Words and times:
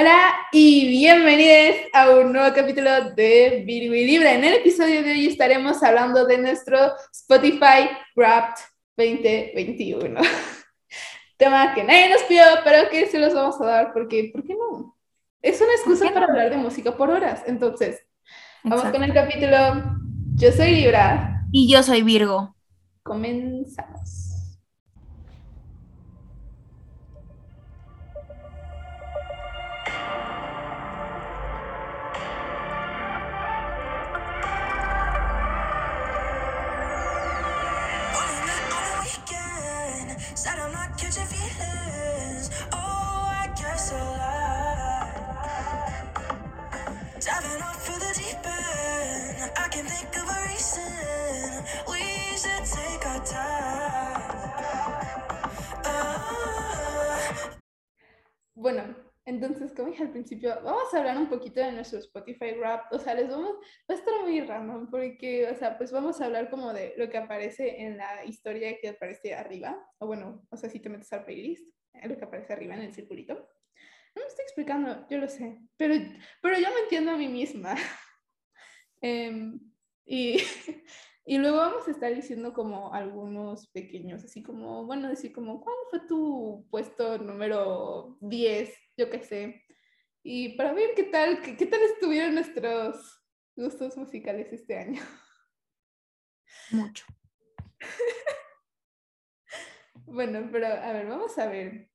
Hola 0.00 0.32
y 0.50 0.88
bienvenidos 0.88 1.76
a 1.92 2.08
un 2.08 2.32
nuevo 2.32 2.54
capítulo 2.54 3.10
de 3.10 3.64
Virgo 3.66 3.94
y 3.94 4.06
Libra. 4.06 4.32
En 4.32 4.42
el 4.44 4.54
episodio 4.54 5.02
de 5.02 5.10
hoy 5.10 5.26
estaremos 5.26 5.82
hablando 5.82 6.24
de 6.24 6.38
nuestro 6.38 6.78
Spotify 7.12 7.90
Wrapped 8.16 8.62
2021. 8.96 10.18
Tema 11.36 11.74
que 11.74 11.84
nadie 11.84 12.08
nos 12.08 12.22
pidió, 12.22 12.44
pero 12.64 12.88
que 12.88 13.08
se 13.08 13.18
los 13.18 13.34
vamos 13.34 13.60
a 13.60 13.66
dar 13.66 13.92
porque, 13.92 14.30
¿por 14.32 14.42
qué 14.42 14.54
no? 14.54 14.96
Es 15.42 15.60
una 15.60 15.72
excusa 15.72 16.10
para 16.14 16.24
hablar 16.24 16.48
de 16.48 16.56
música 16.56 16.96
por 16.96 17.10
horas. 17.10 17.42
Entonces, 17.46 18.00
vamos 18.64 18.84
con 18.84 19.04
el 19.04 19.12
capítulo. 19.12 19.84
Yo 20.36 20.50
soy 20.50 20.76
Libra. 20.76 21.42
Y 21.52 21.70
yo 21.70 21.82
soy 21.82 22.00
Virgo. 22.00 22.56
Comenzamos. 23.02 24.29
Bueno, 58.60 58.94
entonces, 59.24 59.72
como 59.72 59.88
dije 59.88 60.02
al 60.02 60.10
principio, 60.10 60.54
vamos 60.62 60.92
a 60.92 60.98
hablar 60.98 61.16
un 61.16 61.30
poquito 61.30 61.60
de 61.60 61.72
nuestro 61.72 61.98
Spotify 61.98 62.50
Rap. 62.52 62.92
O 62.92 62.98
sea, 62.98 63.14
les 63.14 63.30
vamos, 63.30 63.52
va 63.90 63.94
a 63.94 63.98
estar 63.98 64.20
muy 64.20 64.38
random 64.42 64.90
porque, 64.90 65.48
o 65.48 65.54
sea, 65.54 65.78
pues 65.78 65.90
vamos 65.90 66.20
a 66.20 66.26
hablar 66.26 66.50
como 66.50 66.70
de 66.74 66.92
lo 66.98 67.08
que 67.08 67.16
aparece 67.16 67.80
en 67.80 67.96
la 67.96 68.22
historia 68.26 68.76
que 68.78 68.90
aparece 68.90 69.34
arriba. 69.34 69.82
O 69.96 70.06
bueno, 70.06 70.46
o 70.50 70.56
sea, 70.58 70.68
si 70.68 70.78
te 70.78 70.90
metes 70.90 71.10
al 71.14 71.24
playlist, 71.24 71.74
eh, 71.94 72.06
lo 72.06 72.18
que 72.18 72.24
aparece 72.24 72.52
arriba 72.52 72.74
en 72.74 72.82
el 72.82 72.92
circulito. 72.92 73.32
No 73.34 74.22
me 74.22 74.28
estoy 74.28 74.42
explicando, 74.42 75.06
yo 75.08 75.16
lo 75.16 75.28
sé, 75.28 75.58
pero, 75.78 75.94
pero 76.42 76.58
yo 76.58 76.68
me 76.74 76.80
entiendo 76.80 77.12
a 77.12 77.16
mí 77.16 77.28
misma. 77.28 77.74
Em, 79.02 79.58
y, 80.04 80.36
y 81.30 81.38
luego 81.38 81.58
vamos 81.58 81.86
a 81.86 81.92
estar 81.92 82.12
diciendo 82.12 82.52
como 82.52 82.92
algunos 82.92 83.68
pequeños, 83.68 84.24
así 84.24 84.42
como, 84.42 84.84
bueno, 84.84 85.08
decir 85.08 85.32
como, 85.32 85.60
¿cuál 85.60 85.76
fue 85.88 86.00
tu 86.08 86.66
puesto 86.72 87.18
número 87.18 88.18
10? 88.20 88.74
Yo 88.96 89.08
qué 89.08 89.22
sé. 89.22 89.64
Y 90.24 90.56
para 90.56 90.72
ver 90.72 90.90
qué 90.96 91.04
tal, 91.04 91.40
qué, 91.40 91.56
qué 91.56 91.66
tal 91.66 91.82
estuvieron 91.82 92.34
nuestros 92.34 93.22
gustos 93.54 93.96
musicales 93.96 94.52
este 94.52 94.76
año. 94.76 95.00
Mucho. 96.72 97.04
bueno, 100.06 100.48
pero 100.50 100.66
a 100.66 100.92
ver, 100.92 101.06
vamos 101.06 101.38
a 101.38 101.46
ver. 101.46 101.92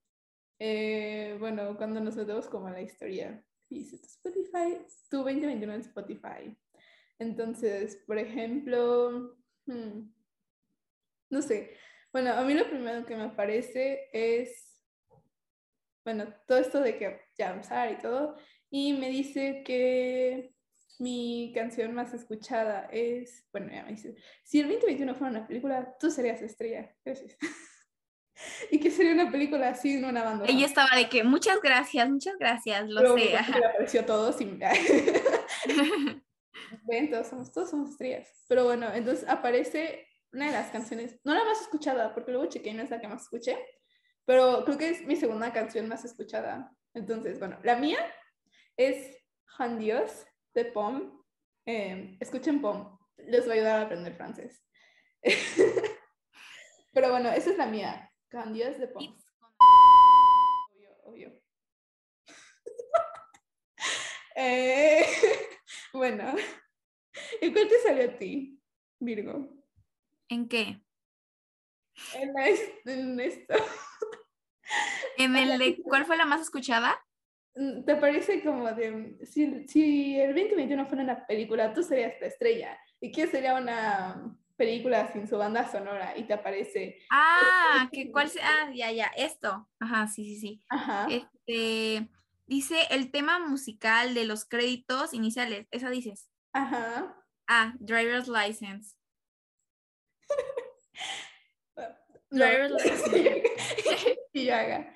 Eh, 0.60 1.36
bueno, 1.42 1.76
cuando 1.76 2.00
nos 2.00 2.16
metemos 2.16 2.48
como 2.48 2.68
a 2.68 2.72
la 2.72 2.82
historia. 2.82 3.44
Dice 3.70 3.98
tu 3.98 4.06
Spotify, 4.06 4.78
tu 5.10 5.18
2021 5.18 5.74
en 5.74 5.82
Spotify. 5.82 6.58
Entonces, 7.20 8.04
por 8.08 8.18
ejemplo, 8.18 9.38
hmm, 9.66 10.10
no 11.30 11.42
sé. 11.42 11.78
Bueno, 12.12 12.34
a 12.34 12.44
mí 12.44 12.54
lo 12.54 12.70
primero 12.70 13.06
que 13.06 13.16
me 13.16 13.24
aparece 13.24 14.10
es, 14.14 14.82
bueno, 16.04 16.34
todo 16.48 16.60
esto 16.60 16.80
de 16.80 16.98
que 16.98 17.22
ya 17.38 17.58
usar 17.60 17.92
y 17.92 17.98
todo, 17.98 18.38
y 18.70 18.94
me 18.94 19.10
dice 19.10 19.64
que 19.66 20.54
mi 21.00 21.52
canción 21.54 21.94
más 21.94 22.14
escuchada 22.14 22.88
es, 22.92 23.46
bueno, 23.52 23.72
ya 23.72 23.84
me 23.84 23.92
dice, 23.92 24.16
si 24.44 24.60
el 24.60 24.68
2021 24.68 25.16
fuera 25.16 25.32
una 25.32 25.48
película, 25.48 25.96
tú 26.00 26.10
serías 26.10 26.42
estrella. 26.42 26.96
Gracias. 27.04 27.38
y 28.72 28.80
que 28.80 28.92
sería 28.92 29.14
una 29.14 29.32
película 29.32 29.70
así 29.70 29.94
en 29.94 30.06
una 30.06 30.24
banda. 30.24 30.46
Ella 30.48 30.66
estaba 30.66 30.96
de 30.96 31.10
que 31.10 31.24
muchas 31.24 31.62
gracias, 31.62 32.10
muchas 32.10 32.38
gracias, 32.38 32.88
lo 32.90 33.18
sé. 33.18 33.26
Le 33.26 33.38
apareció 33.38 34.06
todo 34.06 34.32
sin... 34.32 34.60
Ven, 36.88 37.10
todos 37.10 37.28
somos, 37.28 37.52
todos 37.52 37.70
somos 37.70 37.92
estrellas. 37.92 38.30
Pero 38.48 38.64
bueno, 38.64 38.92
entonces 38.94 39.28
aparece 39.28 40.08
una 40.32 40.48
de 40.48 40.52
las 40.52 40.70
canciones, 40.70 41.20
no 41.24 41.34
la 41.34 41.44
más 41.44 41.62
escuchada, 41.62 42.14
porque 42.14 42.32
luego 42.32 42.48
chequeé 42.48 42.74
no 42.74 42.84
es 42.84 42.90
la 42.90 43.00
que 43.00 43.08
más 43.08 43.24
escuché, 43.24 43.58
pero 44.26 44.64
creo 44.66 44.78
que 44.78 44.90
es 44.90 45.06
mi 45.06 45.16
segunda 45.16 45.52
canción 45.52 45.88
más 45.88 46.06
escuchada. 46.06 46.72
Entonces, 46.94 47.40
bueno, 47.40 47.60
la 47.64 47.78
mía 47.78 48.00
es 48.78 49.18
Han 49.58 49.80
Dios 49.80 50.26
de 50.54 50.66
Pom. 50.66 51.24
Eh, 51.66 52.18
escuchen 52.20 52.62
Pom, 52.62 52.98
les 53.18 53.48
va 53.48 53.52
a 53.52 53.56
ayudar 53.56 53.80
a 53.80 53.84
aprender 53.84 54.16
francés. 54.16 54.64
pero 56.94 57.10
bueno, 57.10 57.30
esa 57.30 57.50
es 57.50 57.58
la 57.58 57.66
mía, 57.66 58.12
Han 58.32 58.54
Dios 58.54 58.78
de 58.78 58.88
Pom. 58.88 59.18
Obvio, 60.70 60.90
obvio. 61.04 61.42
eh, 64.36 65.06
bueno, 65.94 66.36
¿y 67.42 67.52
cuál 67.52 67.68
te 67.68 67.80
salió 67.80 68.10
a 68.10 68.18
ti, 68.18 68.60
Virgo? 69.00 69.50
¿En 70.30 70.48
qué? 70.48 70.82
En, 72.14 73.20
esto. 73.20 73.54
¿En 75.18 75.36
el 75.36 75.58
de 75.60 75.82
cuál 75.84 76.06
fue 76.06 76.18
la 76.18 76.26
más 76.26 76.42
escuchada? 76.42 76.98
Mm, 77.56 77.84
¿Te 77.86 77.96
parece 77.96 78.44
como 78.44 78.72
de, 78.72 79.18
si, 79.26 79.68
si 79.68 80.20
el 80.20 80.36
2021 80.36 80.86
fuera 80.86 81.04
una 81.04 81.26
película, 81.26 81.74
tú 81.74 81.84
serías 81.84 82.14
la 82.20 82.28
estrella? 82.28 82.78
¿Y 83.00 83.12
qué 83.12 83.28
sería 83.28 83.56
una 83.56 84.38
película 84.58 85.12
sin 85.14 85.28
su 85.28 85.38
banda 85.38 85.70
sonora? 85.72 86.18
Y 86.18 86.24
te 86.24 86.34
aparece... 86.34 87.00
Ah, 87.12 87.90
que 87.92 88.12
cuál 88.12 88.30
Ah, 88.42 88.72
ya, 88.74 88.92
ya, 88.92 89.12
esto. 89.16 89.70
Ajá, 89.80 90.08
sí, 90.08 90.26
sí, 90.26 90.40
sí. 90.40 90.64
Ajá. 90.70 91.08
Este... 91.10 92.10
Dice 92.48 92.78
el 92.92 93.10
tema 93.10 93.40
musical 93.40 94.14
de 94.14 94.26
los 94.26 94.46
créditos 94.46 95.16
iniciales. 95.16 95.68
Esa 95.72 95.90
dices. 95.90 96.30
Ajá. 96.56 97.14
Ah, 97.50 97.74
driver's 97.80 98.30
license. 98.30 98.96
driver's 102.32 102.72
license. 102.72 103.12
y 104.34 104.50
haga. 104.50 104.94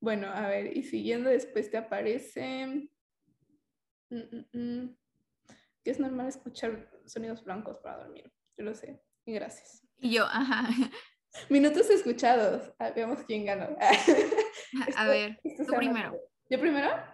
bueno, 0.00 0.28
a 0.28 0.48
ver, 0.48 0.76
y 0.76 0.84
siguiendo 0.84 1.28
después 1.28 1.72
te 1.72 1.76
aparece. 1.76 2.88
Mm, 4.10 4.16
mm, 4.16 4.46
mm, 4.52 4.96
que 5.82 5.90
es 5.90 5.98
normal 5.98 6.28
escuchar 6.28 6.88
sonidos 7.06 7.42
blancos 7.42 7.78
para 7.78 8.04
dormir. 8.04 8.32
Yo 8.56 8.64
lo 8.64 8.74
sé. 8.74 9.02
Y 9.26 9.32
gracias. 9.32 9.84
Y 9.98 10.14
yo, 10.14 10.24
ajá. 10.24 10.68
Minutos 11.48 11.90
escuchados. 11.90 12.72
Ah, 12.78 12.90
veamos 12.90 13.24
quién 13.24 13.44
ganó. 13.44 13.76
A 14.96 15.08
ver, 15.08 15.40
tú 15.66 15.74
primero. 15.74 16.16
¿Yo 16.48 16.60
primero? 16.60 17.09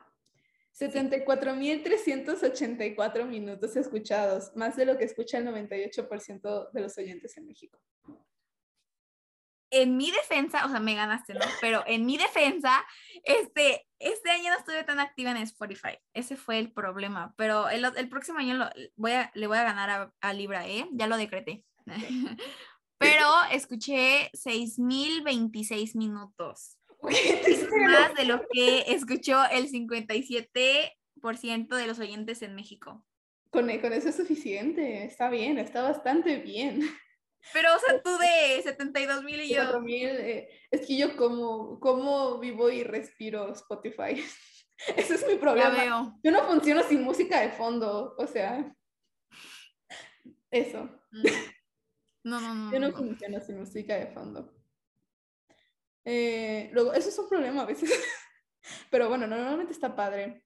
74.384 0.78 3.26
minutos 3.26 3.74
escuchados, 3.76 4.54
más 4.54 4.76
de 4.76 4.84
lo 4.84 4.98
que 4.98 5.04
escucha 5.04 5.38
el 5.38 5.46
98% 5.46 6.70
de 6.70 6.80
los 6.80 6.98
oyentes 6.98 7.34
en 7.38 7.46
México. 7.46 7.80
En 9.70 9.96
mi 9.96 10.10
defensa, 10.10 10.66
o 10.66 10.68
sea, 10.68 10.80
me 10.80 10.94
ganaste, 10.94 11.32
¿no? 11.34 11.40
Pero 11.60 11.82
en 11.86 12.06
mi 12.06 12.18
defensa, 12.18 12.84
este, 13.24 13.84
este 13.98 14.30
año 14.30 14.50
no 14.50 14.58
estuve 14.58 14.84
tan 14.84 15.00
activa 15.00 15.32
en 15.32 15.38
Spotify. 15.38 15.98
Ese 16.14 16.36
fue 16.36 16.58
el 16.58 16.72
problema. 16.72 17.34
Pero 17.36 17.68
el, 17.68 17.84
el 17.84 18.08
próximo 18.08 18.38
año 18.38 18.54
lo, 18.54 18.70
voy 18.94 19.10
a, 19.12 19.32
le 19.34 19.48
voy 19.48 19.58
a 19.58 19.64
ganar 19.64 19.90
a, 19.90 20.12
a 20.20 20.32
Libra, 20.34 20.68
¿eh? 20.68 20.88
Ya 20.92 21.08
lo 21.08 21.16
decreté. 21.16 21.64
Pero 22.98 23.28
escuché 23.50 24.30
6.026 24.32 25.96
minutos. 25.96 26.75
Más 27.02 28.14
de 28.14 28.24
lo 28.24 28.42
que 28.50 28.84
escuchó 28.88 29.44
el 29.50 29.70
57% 29.70 31.76
de 31.76 31.86
los 31.86 31.98
oyentes 31.98 32.42
en 32.42 32.54
México. 32.54 33.04
Con, 33.50 33.66
con, 33.78 33.92
eso 33.92 34.08
es 34.08 34.16
suficiente, 34.16 35.04
está 35.04 35.30
bien, 35.30 35.58
está 35.58 35.82
bastante 35.82 36.38
bien. 36.38 36.80
Pero, 37.52 37.74
o 37.74 37.78
sea, 37.78 38.02
tú 38.02 38.10
de 38.18 38.62
72 38.62 39.22
mil 39.22 39.40
y 39.40 39.54
yo. 39.54 39.62
Eh, 39.86 40.48
es 40.70 40.86
que 40.86 40.96
yo 40.96 41.16
como, 41.16 41.78
como 41.78 42.38
vivo 42.38 42.70
y 42.70 42.82
respiro 42.82 43.52
Spotify. 43.52 44.22
Ese 44.96 45.14
es 45.14 45.26
mi 45.26 45.36
problema. 45.36 46.18
Yo 46.22 46.32
no 46.32 46.46
funciono 46.46 46.82
sin 46.82 47.02
música 47.02 47.40
de 47.40 47.50
fondo, 47.50 48.14
o 48.18 48.26
sea, 48.26 48.74
eso. 50.50 50.84
Mm. 51.12 51.26
No, 52.24 52.40
no, 52.40 52.54
no. 52.54 52.72
Yo 52.72 52.80
no, 52.80 52.88
no 52.88 52.96
funciono 52.96 53.40
sin 53.40 53.58
música 53.58 53.96
de 53.96 54.08
fondo. 54.08 54.55
Eh, 56.08 56.70
luego, 56.72 56.92
eso 56.94 57.08
es 57.08 57.18
un 57.18 57.28
problema 57.28 57.62
a 57.62 57.66
veces. 57.66 57.90
Pero 58.90 59.08
bueno, 59.08 59.26
normalmente 59.26 59.72
está 59.72 59.94
padre. 59.94 60.44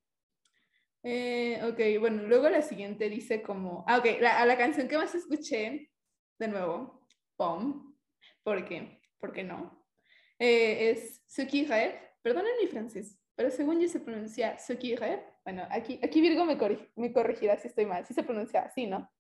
Eh, 1.03 1.61
ok, 1.62 2.01
bueno, 2.01 2.23
luego 2.25 2.49
la 2.49 2.62
siguiente 2.62 3.09
dice 3.09 3.43
como, 3.43 3.85
ah, 3.87 3.99
ok, 3.99 4.07
la, 4.21 4.45
la 4.47 4.57
canción 4.57 4.89
que 4.89 4.97
más 4.97 5.15
escuché, 5.15 5.91
de 6.39 6.49
nuevo, 6.49 7.07
POM, 7.37 7.95
¿por 8.43 8.65
qué? 8.65 9.03
¿Por 9.19 9.33
qué 9.33 9.45
no? 9.45 9.87
Eh, 10.39 10.91
es 10.91 11.23
Suki 11.27 11.67
Red, 11.67 11.95
perdonen 12.23 12.53
mi 12.61 12.67
francés, 12.67 13.19
pero 13.35 13.51
según 13.51 13.81
yo 13.81 13.89
se 13.89 14.01
pronuncia 14.01 14.59
Sukire. 14.59 15.25
Bueno, 15.45 15.67
aquí, 15.71 15.99
aquí 16.03 16.21
Virgo 16.23 16.45
me, 16.47 16.57
me 16.97 17.12
corregirá 17.12 17.59
si 17.59 17.69
estoy 17.69 17.85
mal. 17.85 18.07
Sí 18.07 18.15
se 18.15 18.23
pronuncia 18.23 18.62
así, 18.62 18.87
¿no? 18.87 19.11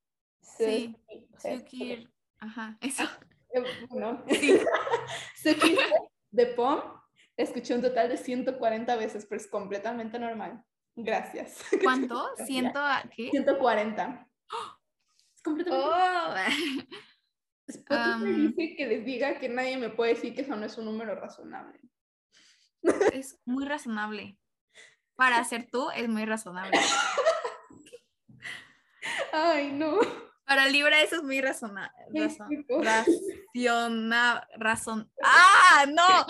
Sí, 0.40 0.96
Sukire. 1.38 2.08
Ajá, 2.38 2.78
eso. 2.80 3.04
Eh, 3.52 3.62
bueno, 3.88 4.24
sí. 4.28 4.58
Sukire 5.36 5.82
de 6.30 6.46
POM 6.46 6.80
escuché 7.36 7.74
un 7.74 7.82
total 7.82 8.08
de 8.08 8.16
140 8.16 8.96
veces, 8.96 9.26
pero 9.26 9.40
es 9.40 9.46
completamente 9.48 10.18
normal. 10.18 10.64
Gracias. 10.96 11.64
¿Cuánto? 11.82 12.28
¿Ciento 12.46 12.80
qué? 13.14 13.30
140. 13.30 14.28
Es 15.34 15.42
completamente 15.42 15.86
oh. 15.86 16.34
Spotify 17.68 18.24
um, 18.24 18.52
dice 18.56 18.76
que 18.76 18.86
les 18.86 19.04
diga 19.04 19.38
que 19.38 19.48
nadie 19.48 19.76
me 19.76 19.90
puede 19.90 20.14
decir 20.14 20.34
que 20.34 20.40
eso 20.40 20.56
no 20.56 20.66
es 20.66 20.76
un 20.76 20.86
número 20.86 21.14
razonable. 21.14 21.80
Es 23.12 23.38
muy 23.44 23.64
razonable. 23.64 24.38
Para 25.14 25.44
ser 25.44 25.68
tú, 25.70 25.90
es 25.94 26.08
muy 26.08 26.24
razonable. 26.24 26.78
Ay, 29.32 29.70
no. 29.70 29.98
Para 30.50 30.66
Libra 30.66 31.00
eso 31.00 31.14
es 31.14 31.22
muy 31.22 31.40
razonable. 31.40 31.94
razón. 34.56 35.08
¡Ah! 35.22 35.86
¡No! 35.88 36.26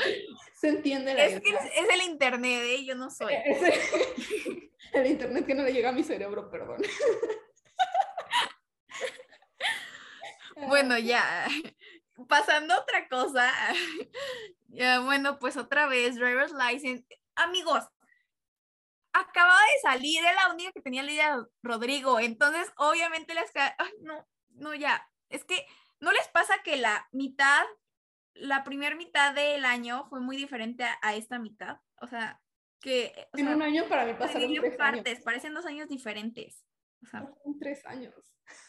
Se 0.61 0.69
entiende 0.69 1.15
la 1.15 1.25
Es 1.25 1.41
que 1.41 1.49
es 1.49 1.91
el 1.91 2.03
internet, 2.03 2.63
¿eh? 2.67 2.85
Yo 2.85 2.95
no 2.95 3.11
soy. 3.11 3.33
el 4.93 5.07
internet 5.07 5.47
que 5.47 5.55
no 5.55 5.63
le 5.63 5.73
llega 5.73 5.89
a 5.89 5.93
mi 5.93 6.05
cerebro, 6.05 6.51
perdón. 6.51 6.83
Bueno, 10.69 10.99
ya. 10.99 11.49
Pasando 12.29 12.75
a 12.75 12.81
otra 12.81 13.09
cosa. 13.09 13.51
Ya, 14.69 15.01
bueno, 15.01 15.39
pues 15.39 15.57
otra 15.57 15.87
vez, 15.87 16.17
driver's 16.17 16.53
license. 16.53 17.07
Amigos, 17.37 17.85
acaba 19.13 19.53
de 19.53 19.81
salir, 19.83 20.21
era 20.21 20.33
la 20.35 20.53
única 20.53 20.73
que 20.73 20.83
tenía 20.83 21.03
Lidia 21.03 21.47
Rodrigo. 21.63 22.21
Entonces, 22.21 22.73
obviamente 22.77 23.35
las. 23.35 23.51
Ay, 23.55 23.93
no, 24.03 24.27
no, 24.51 24.75
ya. 24.75 25.07
Es 25.29 25.45
que 25.45 25.67
no 26.01 26.13
les 26.13 26.29
pasa 26.29 26.55
que 26.65 26.77
la 26.77 27.09
mitad, 27.13 27.65
la 28.35 28.65
primera 28.65 28.97
mitad 28.97 29.35
del 29.35 29.65
año 29.65 30.07
fue 30.09 30.21
muy 30.21 30.37
diferente 30.37 30.85
a, 31.03 31.15
esta 31.15 31.39
mitad. 31.39 31.79
O 32.01 32.07
sea, 32.07 32.41
que. 32.81 33.29
en 33.35 33.49
un 33.49 33.63
año 33.63 33.85
para 33.89 34.05
mí 34.05 34.15
pasaron 34.15 34.53
tres 34.55 34.77
partes, 34.77 35.21
parecen 35.23 35.55
dos 35.55 35.67
años 35.67 35.89
diferentes. 35.89 36.65
O 37.03 37.07
sea, 37.07 37.27
son 37.43 37.59
tres 37.59 37.85
años. 37.87 38.15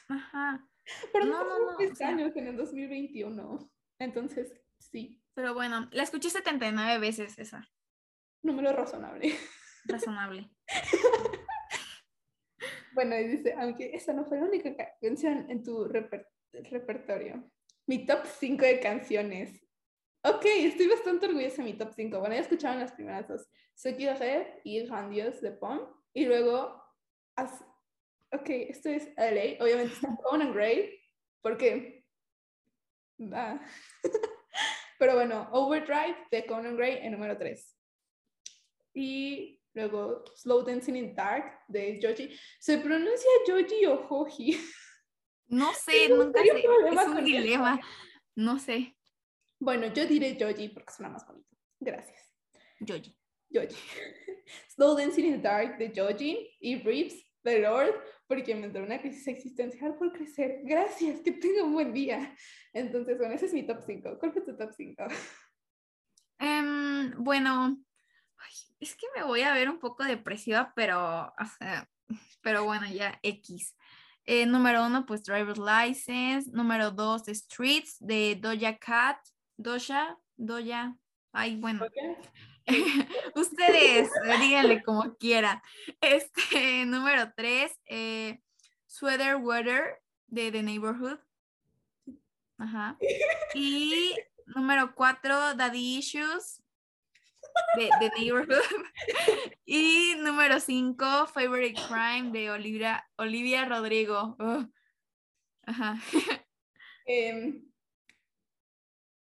Ajá. 0.09 0.65
Pero 1.13 1.25
no, 1.25 1.43
no, 1.43 1.71
no. 1.71 1.77
Tres 1.77 2.01
años 2.01 2.35
en 2.35 2.47
el 2.47 2.57
2021. 2.57 3.71
Entonces, 3.99 4.53
sí. 4.79 5.21
Pero 5.33 5.53
bueno, 5.53 5.87
la 5.91 6.03
escuché 6.03 6.29
79 6.29 6.99
veces 6.99 7.37
esa. 7.37 7.69
Número 8.41 8.73
razonable. 8.73 9.37
Razonable. 9.85 10.49
bueno, 12.93 13.17
y 13.17 13.27
dice, 13.27 13.55
aunque 13.57 13.95
esa 13.95 14.13
no 14.13 14.25
fue 14.25 14.39
la 14.39 14.45
única 14.45 14.75
canción 15.01 15.49
en 15.49 15.63
tu 15.63 15.85
repertorio. 15.85 17.49
Mi 17.87 18.05
top 18.05 18.25
5 18.25 18.63
de 18.63 18.79
canciones. 18.79 19.61
Ok, 20.23 20.45
estoy 20.45 20.87
bastante 20.87 21.25
orgullosa 21.25 21.57
de 21.57 21.63
mi 21.63 21.73
top 21.73 21.93
5. 21.93 22.19
Bueno, 22.19 22.35
ya 22.35 22.41
escucharon 22.41 22.79
las 22.79 22.91
primeras 22.91 23.27
dos. 23.27 23.47
Ce 23.73 23.95
qui 23.95 24.07
y 24.63 24.85
Grandiose 24.85 25.41
de 25.41 25.51
Pom. 25.51 25.79
Y 26.13 26.25
luego, 26.25 26.83
ok, 28.31 28.49
esto 28.49 28.89
es 28.89 29.09
LA. 29.17 29.63
Obviamente 29.63 29.93
está 29.93 30.15
Conan 30.23 30.53
Gray. 30.53 30.99
Porque... 31.41 32.05
Ah. 33.33 33.59
Pero 34.99 35.15
bueno, 35.15 35.49
Overdrive 35.51 36.27
de 36.29 36.45
Conan 36.45 36.77
Gray 36.77 36.99
en 37.01 37.13
número 37.13 37.35
3. 37.35 37.75
Y 38.93 39.60
luego 39.73 40.23
Slow 40.35 40.63
Dancing 40.63 40.95
in 40.95 41.15
Dark 41.15 41.63
de 41.67 41.99
Joji. 42.01 42.37
¿Se 42.59 42.77
pronuncia 42.77 43.29
Joji 43.47 43.85
o 43.87 44.07
Joji? 44.07 44.57
No 45.47 45.73
sé, 45.73 46.09
nunca 46.09 46.41
sé. 46.41 46.59
Es 46.59 47.07
un 47.07 47.23
dilema. 47.23 47.79
No 48.35 48.59
sé. 48.59 48.95
Bueno, 49.59 49.93
yo 49.93 50.05
diré 50.05 50.37
Joji 50.39 50.69
porque 50.69 50.93
suena 50.93 51.11
más 51.11 51.25
bonito. 51.25 51.49
Gracias. 51.79 52.33
Joji. 52.79 53.15
Joji. 53.53 53.75
Slow 54.75 54.95
Dancing 54.97 55.25
in 55.25 55.33
the 55.33 55.47
Dark 55.47 55.77
de 55.77 55.91
Joji 55.95 56.57
y 56.59 56.75
Briefs 56.77 57.15
The 57.43 57.59
Lord 57.59 57.93
porque 58.27 58.55
me 58.55 58.67
entró 58.67 58.83
una 58.83 59.01
crisis 59.01 59.27
existencial 59.27 59.95
por 59.97 60.13
crecer. 60.13 60.61
Gracias, 60.63 61.19
que 61.21 61.33
tenga 61.33 61.63
un 61.63 61.73
buen 61.73 61.93
día. 61.93 62.35
Entonces, 62.73 63.17
bueno, 63.17 63.33
ese 63.33 63.47
es 63.47 63.53
mi 63.53 63.63
top 63.63 63.81
5. 63.85 64.17
¿Cuál 64.19 64.31
fue 64.31 64.41
tu 64.41 64.55
top 64.55 64.71
5? 64.71 65.03
Em, 66.43 67.13
bueno, 67.23 67.77
es 68.81 68.95
que 68.95 69.05
me 69.15 69.23
voy 69.23 69.41
a 69.41 69.53
ver 69.53 69.69
un 69.69 69.79
poco 69.79 70.03
depresiva, 70.03 70.73
pero, 70.75 71.27
o 71.27 71.45
sea, 71.59 71.87
pero 72.41 72.65
bueno, 72.65 72.87
ya 72.87 73.17
X. 73.21 73.75
Eh, 74.25 74.45
número 74.45 74.85
uno, 74.85 75.05
pues 75.05 75.23
Driver's 75.23 75.59
License. 75.59 76.49
Número 76.51 76.91
dos, 76.91 77.23
Streets 77.27 77.97
de 77.99 78.35
Doja 78.35 78.77
Cat. 78.77 79.17
Doja, 79.55 80.17
Doja. 80.35 80.95
Ay, 81.31 81.55
bueno. 81.57 81.85
Ustedes, 83.35 84.09
díganle 84.39 84.83
como 84.83 85.15
quieran. 85.15 85.61
Este, 86.01 86.85
número 86.85 87.31
tres, 87.35 87.79
eh, 87.85 88.41
Sweater 88.87 89.37
Weather 89.37 90.01
de 90.27 90.51
The 90.51 90.63
Neighborhood. 90.63 91.19
Ajá. 92.57 92.97
Y 93.53 94.15
número 94.45 94.93
cuatro, 94.93 95.53
Daddy 95.55 95.97
Issues 95.97 96.61
de 97.75 98.11
Neighborhood. 98.17 98.61
y 99.65 100.15
número 100.19 100.59
cinco, 100.59 101.27
Favorite 101.27 101.79
Crime 101.87 102.31
de 102.31 102.51
Olivia, 102.51 103.07
Olivia 103.17 103.65
Rodrigo. 103.65 104.37
Ajá. 105.65 105.97
Em, 107.07 107.69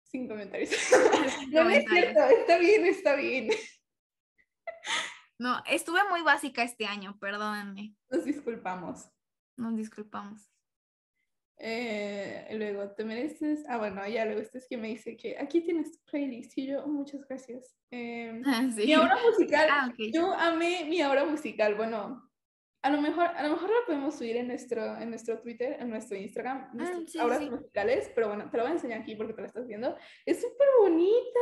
sin 0.05 0.29
comentarios. 0.29 0.71
no, 1.51 1.71
es 1.71 1.85
cierto, 1.89 2.21
está 2.21 2.59
bien, 2.59 2.85
está 2.85 3.17
bien. 3.17 3.49
No, 5.39 5.63
estuve 5.67 6.01
muy 6.11 6.21
básica 6.21 6.63
este 6.63 6.85
año, 6.85 7.19
perdónenme. 7.19 7.95
Nos 8.11 8.25
disculpamos. 8.25 9.09
Nos 9.57 9.77
disculpamos. 9.77 10.51
Eh, 11.63 12.49
luego, 12.53 12.91
te 12.93 13.05
mereces. 13.05 13.65
Ah, 13.69 13.77
bueno, 13.77 14.07
ya 14.09 14.25
luego 14.25 14.41
este 14.41 14.59
es 14.59 14.67
que 14.67 14.79
me 14.79 14.89
dice 14.89 15.15
que 15.17 15.37
aquí 15.39 15.61
tienes 15.61 15.93
tu 15.93 15.99
playlist. 16.11 16.57
Y 16.57 16.69
yo, 16.69 16.87
muchas 16.87 17.27
gracias. 17.29 17.77
Em, 17.91 18.43
mi 18.75 18.97
obra 18.97 19.19
musical. 19.29 19.69
Ah, 19.71 19.93
yo 19.99 20.33
amé 20.33 20.87
mi 20.89 21.03
obra 21.03 21.27
musical. 21.27 21.75
Bueno, 21.75 22.31
a 22.83 22.91
lo 22.91 23.03
mejor, 23.03 23.27
a 23.27 23.43
lo 23.43 23.51
mejor 23.51 23.69
lo 23.69 23.85
podemos 23.85 24.17
subir 24.17 24.39
en 24.39 24.49
nuestro, 24.49 24.97
en 24.97 25.11
nuestro 25.11 25.39
Twitter, 25.41 25.77
en 25.79 25.91
nuestro 25.91 26.17
Instagram, 26.17 26.71
ah, 26.81 27.23
obras 27.23 27.43
musicales, 27.43 28.11
pero 28.15 28.29
bueno, 28.29 28.49
te 28.51 28.57
lo 28.57 28.63
voy 28.63 28.71
a 28.71 28.75
enseñar 28.75 29.03
aquí 29.03 29.15
porque 29.15 29.35
te 29.35 29.43
lo 29.43 29.47
estás 29.47 29.69
viendo. 29.69 29.97
Es 30.25 30.41
súper 30.41 30.69
bonita. 30.81 31.41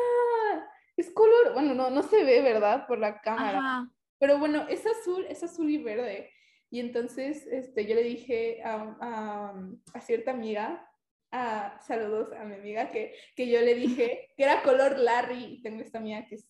Es 0.97 1.13
color, 1.13 1.53
bueno, 1.55 1.75
no, 1.75 1.91
no 1.91 2.03
se 2.03 2.25
ve, 2.25 2.43
¿verdad? 2.43 2.89
Por 2.89 2.99
la 2.99 3.21
cámara. 3.21 3.89
Pero 4.19 4.39
bueno, 4.39 4.67
es 4.69 4.85
azul, 4.85 5.25
es 5.29 5.45
azul 5.45 5.71
y 5.71 5.81
verde. 5.81 6.33
Y 6.71 6.81
entonces 6.81 7.47
este, 7.47 7.87
yo 7.87 7.95
le 7.95 8.03
dije 8.03 8.63
a, 8.63 8.97
a, 9.01 9.55
a 9.95 10.01
cierta 10.01 10.33
amiga, 10.33 10.89
a, 11.31 11.81
saludos 11.83 12.33
a 12.33 12.45
mi 12.45 12.55
amiga, 12.55 12.91
que, 12.91 13.15
que 13.35 13.49
yo 13.49 13.61
le 13.61 13.75
dije 13.75 14.33
que 14.37 14.45
era 14.45 14.63
color 14.63 14.99
Larry. 14.99 15.61
Tengo 15.63 15.83
esta 15.83 15.99
amiga 15.99 16.27
que 16.27 16.37
es 16.37 16.49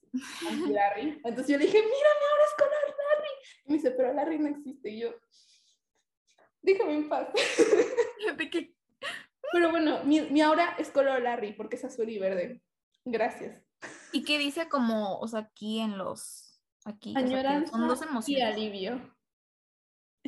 Larry. 0.68 1.20
Entonces 1.24 1.48
yo 1.48 1.58
le 1.58 1.66
dije, 1.66 1.78
mírame, 1.78 2.24
ahora 2.30 2.44
es 2.44 2.54
color 2.56 2.96
Larry. 2.98 3.30
Y 3.64 3.70
me 3.70 3.76
dice, 3.76 3.90
pero 3.92 4.12
Larry 4.12 4.38
no 4.38 4.48
existe. 4.48 4.90
Y 4.90 5.00
yo, 5.00 5.14
déjame 6.62 6.94
en 6.94 7.08
paz. 7.08 7.28
Pero 9.50 9.70
bueno, 9.70 10.04
mi, 10.04 10.20
mi 10.20 10.42
ahora 10.42 10.76
es 10.78 10.90
color 10.90 11.22
Larry 11.22 11.54
porque 11.54 11.76
es 11.76 11.84
azul 11.84 12.08
y 12.10 12.18
verde. 12.18 12.60
Gracias. 13.06 13.62
¿Y 14.12 14.22
qué 14.22 14.38
dice 14.38 14.68
como, 14.68 15.18
o 15.18 15.26
sea, 15.26 15.40
aquí 15.40 15.80
en 15.80 15.96
los, 15.96 16.60
aquí? 16.84 17.14
Añoranza 17.16 17.72
son 17.72 17.88
dos 17.88 18.02
emociones. 18.02 18.28
y 18.28 18.42
alivio. 18.42 19.17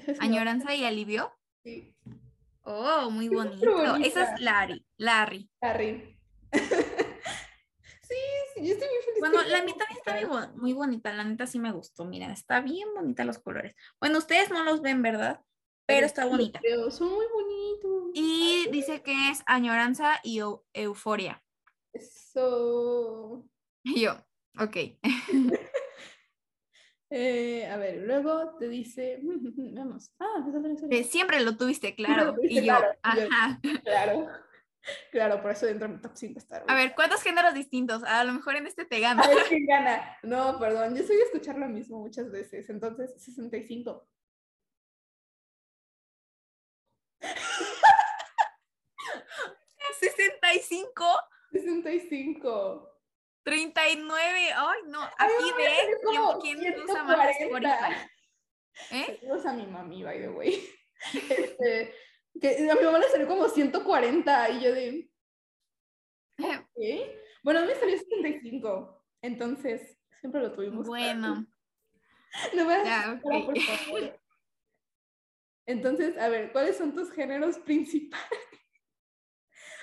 ¿Añoranza 0.20 0.74
y 0.74 0.84
alivio? 0.84 1.32
Sí. 1.64 1.94
Oh, 2.62 3.10
muy 3.10 3.28
bonito. 3.28 3.96
Esa 3.96 4.34
es 4.34 4.40
Larry. 4.40 4.84
Larry. 4.96 5.50
Larry. 5.60 6.18
sí, 6.52 8.16
sí, 8.54 8.66
yo 8.66 8.74
estoy 8.74 8.88
muy 8.88 9.02
feliz. 9.04 9.20
Bueno, 9.20 9.42
la 9.42 9.62
mitad 9.64 9.86
está 9.90 10.50
muy, 10.56 10.72
bonita. 10.72 11.12
La 11.12 11.24
neta 11.24 11.46
sí 11.46 11.58
me 11.58 11.72
gustó. 11.72 12.04
Miren, 12.04 12.30
está 12.30 12.60
bien 12.60 12.88
bonita 12.94 13.24
los 13.24 13.38
colores. 13.38 13.74
Bueno, 14.00 14.18
ustedes 14.18 14.50
no 14.50 14.62
los 14.64 14.82
ven, 14.82 15.02
¿verdad? 15.02 15.40
Pero 15.86 16.06
está 16.06 16.26
bonita. 16.26 16.60
Pero 16.62 16.90
son 16.90 17.08
muy 17.08 17.26
bonitos. 17.32 18.10
Y 18.14 18.68
dice 18.70 19.02
que 19.02 19.30
es 19.30 19.42
añoranza 19.46 20.20
y 20.22 20.40
euforia. 20.74 21.42
Eso. 21.92 23.46
Y 23.82 24.02
yo, 24.02 24.12
ok. 24.58 24.76
Eh, 27.12 27.66
a 27.66 27.76
ver, 27.76 28.02
luego 28.06 28.56
te 28.56 28.68
dice, 28.68 29.18
vamos, 29.22 30.14
ah, 30.20 30.46
siempre 31.04 31.40
lo 31.40 31.56
tuviste 31.56 31.96
claro. 31.96 32.36
y 32.42 32.64
yo, 32.64 32.74
ajá. 33.02 33.60
claro. 33.84 34.28
Claro, 35.12 35.42
por 35.42 35.50
eso 35.50 35.66
dentro 35.66 35.86
de 35.86 35.94
mi 35.94 36.00
top 36.00 36.12
5 36.14 36.38
está. 36.38 36.64
A 36.66 36.74
ver, 36.74 36.94
¿cuántos 36.94 37.22
géneros 37.22 37.52
distintos? 37.52 38.02
A 38.02 38.24
lo 38.24 38.32
mejor 38.32 38.56
en 38.56 38.66
este 38.66 38.86
te 38.86 38.98
gana. 38.98 39.22
A 39.22 39.28
ver 39.28 39.44
quién 39.46 39.66
gana. 39.66 40.16
No, 40.22 40.58
perdón, 40.58 40.96
yo 40.96 41.04
soy 41.04 41.16
de 41.16 41.24
escuchar 41.24 41.58
lo 41.58 41.68
mismo 41.68 41.98
muchas 41.98 42.30
veces, 42.30 42.70
entonces 42.70 43.12
65. 43.22 44.08
¿65? 50.00 50.94
65. 51.52 52.99
39. 53.42 54.52
Ay, 54.54 54.80
no. 54.88 55.02
Aquí 55.02 55.52
ves 55.56 55.98
quién, 56.40 56.58
quién 56.58 56.80
usa 56.82 57.04
más 57.04 57.30
Spotify. 57.38 58.10
¿Eh? 58.90 59.18
Saludos 59.20 59.46
a 59.46 59.52
mi 59.52 59.66
mami, 59.66 60.02
by 60.02 60.20
the 60.20 60.28
way. 60.28 60.68
Este, 61.14 61.94
que 62.38 62.70
a 62.70 62.74
mi 62.74 62.84
mamá 62.84 62.98
le 62.98 63.08
salió 63.08 63.26
como 63.26 63.48
140 63.48 64.50
y 64.50 64.60
yo 64.60 64.74
de... 64.74 65.10
¿qué? 66.76 67.22
Bueno, 67.42 67.60
a 67.60 67.62
mí 67.62 67.68
me 67.68 67.74
salió 67.74 67.96
75, 67.96 69.06
entonces 69.22 69.98
siempre 70.20 70.42
lo 70.42 70.52
tuvimos. 70.52 70.86
Bueno. 70.86 71.46
No 72.54 72.64
me 72.64 72.84
ya, 72.84 73.18
okay. 73.24 73.42
por 73.44 73.58
favor. 73.58 74.20
Entonces, 75.66 76.18
a 76.18 76.28
ver, 76.28 76.52
¿cuáles 76.52 76.76
son 76.76 76.94
tus 76.94 77.10
géneros 77.12 77.58
principales? 77.58 78.28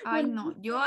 Ay, 0.04 0.24
no, 0.24 0.54
yo, 0.60 0.80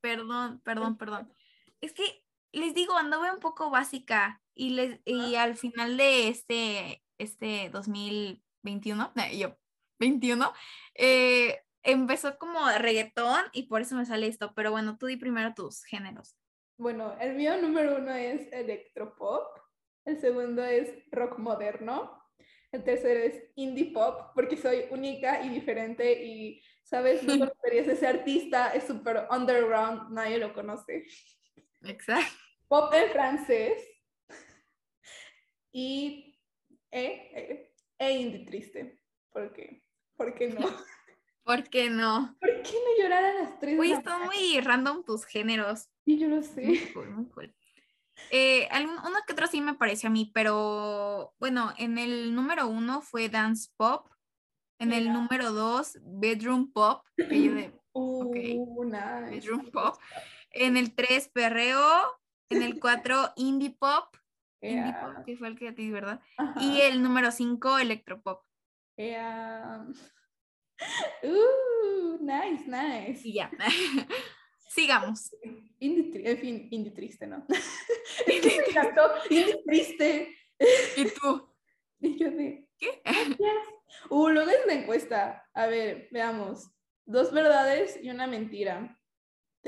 perdón, 0.00 0.60
perdón, 0.60 0.96
perdón. 0.98 1.32
Es 1.80 1.92
que 1.92 2.24
les 2.52 2.74
digo, 2.74 2.96
andaba 2.96 3.32
un 3.32 3.40
poco 3.40 3.70
básica 3.70 4.42
y, 4.54 4.70
les, 4.70 5.00
y 5.04 5.36
al 5.36 5.56
final 5.56 5.96
de 5.96 6.28
este, 6.28 7.02
este 7.18 7.70
2021, 7.70 9.12
yo, 9.36 9.56
21, 10.00 10.52
eh, 10.94 11.60
empezó 11.82 12.38
como 12.38 12.58
reggaetón 12.78 13.44
y 13.52 13.64
por 13.64 13.82
eso 13.82 13.96
me 13.96 14.06
sale 14.06 14.26
esto, 14.26 14.52
pero 14.54 14.70
bueno, 14.70 14.98
tú 14.98 15.06
di 15.06 15.16
primero 15.16 15.54
tus 15.54 15.84
géneros. 15.84 16.36
Bueno, 16.76 17.16
el 17.20 17.34
mío 17.34 17.60
número 17.60 17.96
uno 17.96 18.12
es 18.12 18.52
electropop, 18.52 19.58
el 20.04 20.20
segundo 20.20 20.64
es 20.64 20.90
rock 21.10 21.38
moderno, 21.38 22.22
el 22.70 22.84
tercero 22.84 23.20
es 23.20 23.42
indie 23.56 23.92
pop, 23.92 24.32
porque 24.34 24.56
soy 24.56 24.84
única 24.90 25.42
y 25.42 25.48
diferente 25.48 26.24
y, 26.24 26.62
¿sabes? 26.84 27.22
No 27.24 27.38
conocerías 27.38 27.88
ese 27.88 28.06
artista, 28.06 28.70
es 28.74 28.84
súper 28.84 29.26
underground, 29.30 30.12
nadie 30.12 30.38
lo 30.38 30.52
conoce. 30.52 31.06
Exacto. 31.82 32.36
Pop 32.68 32.92
en 32.92 33.10
francés 33.10 33.82
y 35.72 36.38
e, 36.90 37.04
e, 37.34 37.74
e 37.98 38.12
indie 38.12 38.44
triste, 38.44 39.00
porque 39.30 39.82
¿Por 40.18 40.34
qué 40.34 40.48
no? 40.48 40.58
¿Por 41.44 41.64
qué 41.70 41.88
no? 41.88 42.36
¿Por 42.40 42.50
qué 42.62 42.72
no 42.72 43.02
llorar 43.02 43.24
a 43.24 43.34
las 43.34 43.58
tres? 43.60 43.78
Uy, 43.78 43.92
están 43.92 44.26
muy 44.26 44.60
random 44.60 45.04
tus 45.04 45.24
géneros. 45.24 45.88
Sí, 46.04 46.18
yo 46.18 46.26
lo 46.28 46.42
sé. 46.42 46.62
Muy 46.62 46.92
cool, 46.92 47.10
muy 47.10 47.24
cool. 47.26 47.54
Eh, 48.30 48.68
uno 48.82 49.18
que 49.26 49.32
otro 49.32 49.46
sí 49.46 49.60
me 49.60 49.74
pareció 49.74 50.08
a 50.08 50.12
mí, 50.12 50.30
pero 50.34 51.34
bueno, 51.38 51.72
en 51.78 51.98
el 51.98 52.34
número 52.34 52.66
uno 52.66 53.00
fue 53.00 53.28
Dance 53.28 53.70
Pop, 53.76 54.08
en 54.80 54.92
el 54.92 55.12
número 55.12 55.52
dos, 55.52 55.96
Bedroom 56.02 56.72
Pop, 56.72 57.06
que 57.16 57.42
yo 57.44 57.54
de, 57.54 57.72
uh, 57.92 58.84
nice. 58.84 59.30
Bedroom 59.30 59.70
Pop, 59.70 59.94
en 60.50 60.76
el 60.76 60.94
tres, 60.94 61.28
Perreo, 61.28 61.80
en 62.50 62.62
el 62.62 62.80
cuatro, 62.80 63.32
Indie 63.36 63.70
Pop, 63.70 64.16
Indie 64.60 64.92
Pop, 64.92 65.24
que 65.24 65.36
fue 65.36 65.48
el 65.48 65.58
que 65.58 65.68
a 65.68 65.74
ti, 65.74 65.90
¿verdad? 65.90 66.20
Y 66.60 66.80
el 66.80 67.02
número 67.02 67.30
cinco, 67.30 67.78
Electropop. 67.78 68.44
Yeah. 68.96 69.86
Uh, 71.24 72.18
nice, 72.20 72.64
nice. 72.68 73.26
Y 73.26 73.34
ya. 73.34 73.50
Sigamos. 74.68 75.34
en 75.80 76.38
fin, 76.38 76.68
indie 76.70 76.92
triste, 76.92 77.26
¿no? 77.26 77.44
es 77.48 78.40
que 78.40 78.48
me 78.48 78.64
encantó, 78.68 79.02
indie 79.28 79.60
triste. 79.66 80.36
¿Y 80.96 81.04
tú? 81.10 81.52
Y 82.00 82.16
yo 82.16 82.30
de, 82.30 82.68
¿qué? 82.78 83.02
Uh, 84.10 84.28
luego 84.28 84.50
es 84.50 84.66
la 84.66 84.74
encuesta. 84.74 85.48
A 85.54 85.66
ver, 85.66 86.08
veamos. 86.12 86.70
Dos 87.06 87.32
verdades 87.32 87.98
y 88.02 88.10
una 88.10 88.26
mentira. 88.26 88.97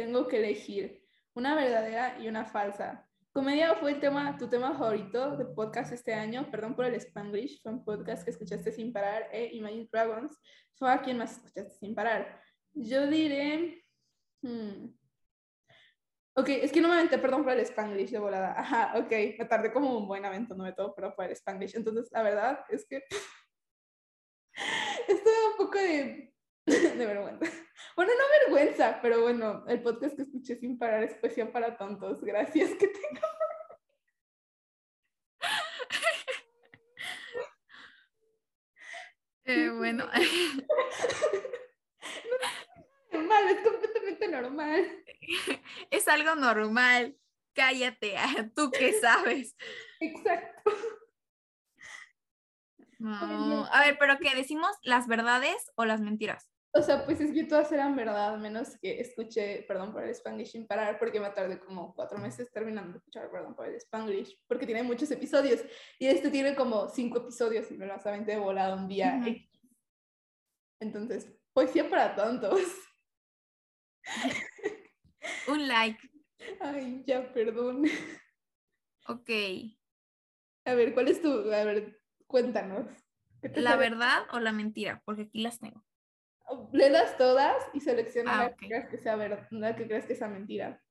Tengo 0.01 0.27
que 0.29 0.39
elegir 0.39 1.07
una 1.35 1.55
verdadera 1.55 2.19
y 2.19 2.27
una 2.27 2.47
falsa. 2.47 3.07
Comedia 3.35 3.75
fue 3.75 3.91
el 3.91 4.01
tema, 4.01 4.35
tu 4.39 4.49
tema 4.49 4.73
favorito 4.73 5.37
de 5.37 5.45
podcast 5.45 5.93
este 5.93 6.15
año. 6.15 6.51
Perdón 6.51 6.75
por 6.75 6.87
el 6.87 6.95
Spanglish, 6.95 7.61
fue 7.63 7.73
un 7.73 7.85
podcast 7.85 8.25
que 8.25 8.31
escuchaste 8.31 8.73
sin 8.73 8.95
parar. 8.95 9.29
E 9.31 9.51
Imagine 9.53 9.91
Dragons 9.93 10.41
fue 10.73 10.91
a 10.91 11.03
quien 11.03 11.19
más 11.19 11.33
escuchaste 11.33 11.75
sin 11.79 11.95
parar. 11.95 12.41
Yo 12.73 13.09
diré. 13.09 13.85
Hmm, 14.41 14.87
ok, 16.33 16.49
es 16.49 16.73
que 16.73 16.81
no 16.81 16.89
me 16.89 16.95
aventé, 16.95 17.19
perdón 17.19 17.43
por 17.43 17.53
el 17.53 17.61
Spanglish 17.61 18.13
de 18.13 18.21
volada. 18.21 18.59
Ajá, 18.59 18.95
ok, 18.97 19.13
me 19.39 19.45
tardé 19.45 19.71
como 19.71 19.99
un 19.99 20.09
buen 20.09 20.25
aventándome 20.25 20.73
todo, 20.73 20.95
pero 20.95 21.13
fue 21.13 21.27
el 21.27 21.33
Spanglish. 21.33 21.77
Entonces, 21.77 22.09
la 22.11 22.23
verdad 22.23 22.65
es 22.71 22.87
que. 22.87 23.05
Estoy 25.09 25.33
un 25.51 25.57
poco 25.59 25.77
de, 25.77 26.30
de 26.99 27.07
vergüenza. 27.07 27.47
Bueno, 27.97 28.13
no 28.17 28.25
vergüenza, 28.47 29.01
pero 29.03 29.23
bueno, 29.23 29.65
el 29.67 29.83
podcast 29.83 30.15
que 30.17 30.23
escuché 30.23 30.57
sin 30.57 30.79
parar 30.79 31.03
es 31.05 31.15
poesía 31.15 31.53
para 31.53 31.77
tontos. 31.77 32.23
Gracias, 32.23 32.71
que 32.75 32.89
tengo. 32.89 33.21
Eh, 39.45 39.71
bueno. 39.71 40.05
normal, 43.11 43.49
es 43.49 43.69
completamente 43.69 44.29
normal. 44.29 45.05
Es 45.91 46.07
algo 46.07 46.37
normal. 46.37 47.17
Cállate, 47.53 48.15
tú 48.55 48.71
qué 48.71 48.93
sabes. 48.93 49.57
Exacto. 49.99 50.71
No. 53.01 53.67
A 53.73 53.81
ver, 53.81 53.99
pero 53.99 54.19
¿qué 54.19 54.35
decimos 54.37 54.71
las 54.83 55.09
verdades 55.09 55.73
o 55.75 55.85
las 55.85 56.01
mentiras? 56.01 56.49
O 56.73 56.83
sea, 56.83 57.05
pues 57.05 57.21
es 57.21 57.33
que 57.33 57.45
todas 57.45 57.73
eran 57.73 57.97
verdad, 57.97 58.39
menos 58.39 58.79
que 58.79 59.01
escuché, 59.01 59.65
perdón 59.67 59.93
por 59.93 60.05
el 60.05 60.11
Spanglish 60.11 60.53
sin 60.53 60.69
parar, 60.69 61.01
porque 61.01 61.19
me 61.19 61.29
tardé 61.31 61.59
como 61.59 61.93
cuatro 61.95 62.17
meses 62.19 62.49
terminando 62.53 62.93
de 62.93 62.99
escuchar, 62.99 63.29
perdón 63.29 63.57
por 63.57 63.67
el 63.67 63.75
Spanglish, 63.75 64.39
porque 64.47 64.67
tiene 64.67 64.85
muchos 64.85 65.11
episodios. 65.11 65.65
Y 65.99 66.07
este 66.07 66.31
tiene 66.31 66.55
como 66.55 66.89
cinco 66.89 67.19
episodios 67.19 67.69
y 67.73 67.77
me 67.77 67.87
lo 67.87 67.99
de 67.99 68.37
volado 68.37 68.77
un 68.77 68.87
día. 68.87 69.21
Entonces, 70.79 71.29
poesía 71.53 71.91
para 71.91 72.15
tontos. 72.15 72.61
un 75.49 75.67
like. 75.67 75.99
Ay, 76.61 77.03
ya, 77.05 77.33
perdón. 77.33 77.85
Ok. 79.09 79.31
A 80.67 80.75
ver, 80.75 80.95
¿cuál 80.95 81.09
es 81.09 81.21
tu? 81.21 81.53
A 81.53 81.65
ver, 81.65 82.01
cuéntanos. 82.29 82.87
¿La 83.43 83.75
verdad 83.75 84.23
o 84.33 84.39
la 84.39 84.53
mentira? 84.53 85.03
Porque 85.05 85.23
aquí 85.23 85.43
las 85.43 85.59
tengo 85.59 85.85
léelas 86.73 87.17
todas 87.17 87.57
y 87.73 87.81
selecciona 87.81 88.35
ah, 88.35 88.43
la, 88.45 88.57
que 88.57 88.67
creas 88.67 88.89
que 88.89 88.99
sea 88.99 89.17
verdad, 89.17 89.47
la 89.51 89.77
que 89.77 89.87
creas 89.87 90.07
que 90.07 90.15
sea 90.15 90.29
mentira. 90.29 90.83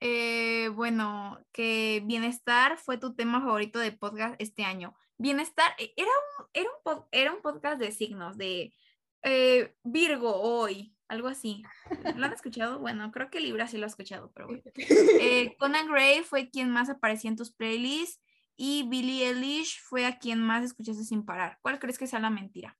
Eh, 0.00 0.68
bueno, 0.70 1.38
que 1.52 2.02
bienestar 2.04 2.76
fue 2.76 2.98
tu 2.98 3.14
tema 3.14 3.40
favorito 3.40 3.78
de 3.78 3.92
podcast 3.92 4.34
este 4.40 4.64
año. 4.64 4.96
Bienestar 5.16 5.72
eh, 5.78 5.92
era 5.96 6.10
un, 6.10 6.46
era 6.52 6.70
un, 6.84 7.04
era 7.12 7.32
un 7.32 7.40
podcast 7.40 7.78
de 7.78 7.92
signos, 7.92 8.36
de 8.36 8.74
eh, 9.22 9.76
Virgo 9.84 10.34
hoy, 10.34 10.96
algo 11.06 11.28
así. 11.28 11.62
¿Lo 12.16 12.26
han 12.26 12.32
escuchado? 12.32 12.80
Bueno, 12.80 13.12
creo 13.12 13.30
que 13.30 13.40
Libra 13.40 13.68
sí 13.68 13.78
lo 13.78 13.84
ha 13.84 13.88
escuchado, 13.88 14.32
pero 14.34 14.48
bueno. 14.48 14.62
Conan 15.58 15.88
Gray 15.88 16.22
fue 16.24 16.50
quien 16.50 16.70
más 16.70 16.90
aparecía 16.90 17.30
en 17.30 17.36
tus 17.36 17.52
playlists 17.52 18.20
y 18.56 18.88
Billie 18.88 19.28
Eilish 19.28 19.80
fue 19.82 20.04
a 20.04 20.18
quien 20.18 20.40
más 20.40 20.64
escuchaste 20.64 21.04
sin 21.04 21.24
parar. 21.24 21.58
¿Cuál 21.62 21.78
crees 21.78 21.98
que 21.98 22.08
sea 22.08 22.18
la 22.18 22.30
mentira? 22.30 22.76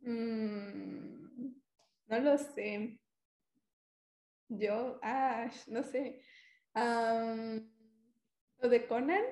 Mm, 0.00 1.54
no 2.06 2.18
lo 2.20 2.38
sé. 2.38 2.98
Yo, 4.48 4.98
ah, 5.02 5.50
no 5.66 5.82
sé. 5.82 6.22
¿Lo 8.60 8.68
de 8.68 8.86
Conan? 8.86 9.24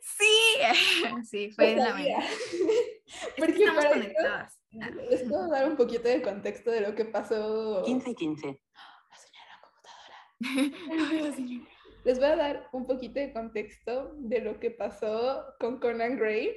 Sí, 0.00 0.60
sí, 1.24 1.50
fue 1.50 1.74
la 1.76 1.94
mía. 1.94 2.18
Porque 3.38 3.64
estamos 3.64 3.86
conectadas. 3.86 4.60
les 5.10 5.22
puedo 5.24 5.48
dar 5.48 5.68
un 5.68 5.76
poquito 5.76 6.08
de 6.08 6.22
contexto 6.22 6.70
de 6.70 6.80
lo 6.80 6.94
que 6.94 7.04
pasó. 7.04 7.82
15 7.84 8.10
y 8.10 8.14
15. 8.14 8.46
La 10.40 10.48
computadora. 10.60 11.36
les 12.04 12.18
voy 12.18 12.28
a 12.28 12.36
dar 12.36 12.68
un 12.72 12.86
poquito 12.86 13.18
de 13.18 13.32
contexto 13.32 14.14
de 14.14 14.40
lo 14.40 14.60
que 14.60 14.70
pasó 14.70 15.44
con 15.58 15.80
Conan 15.80 16.16
Gray, 16.16 16.56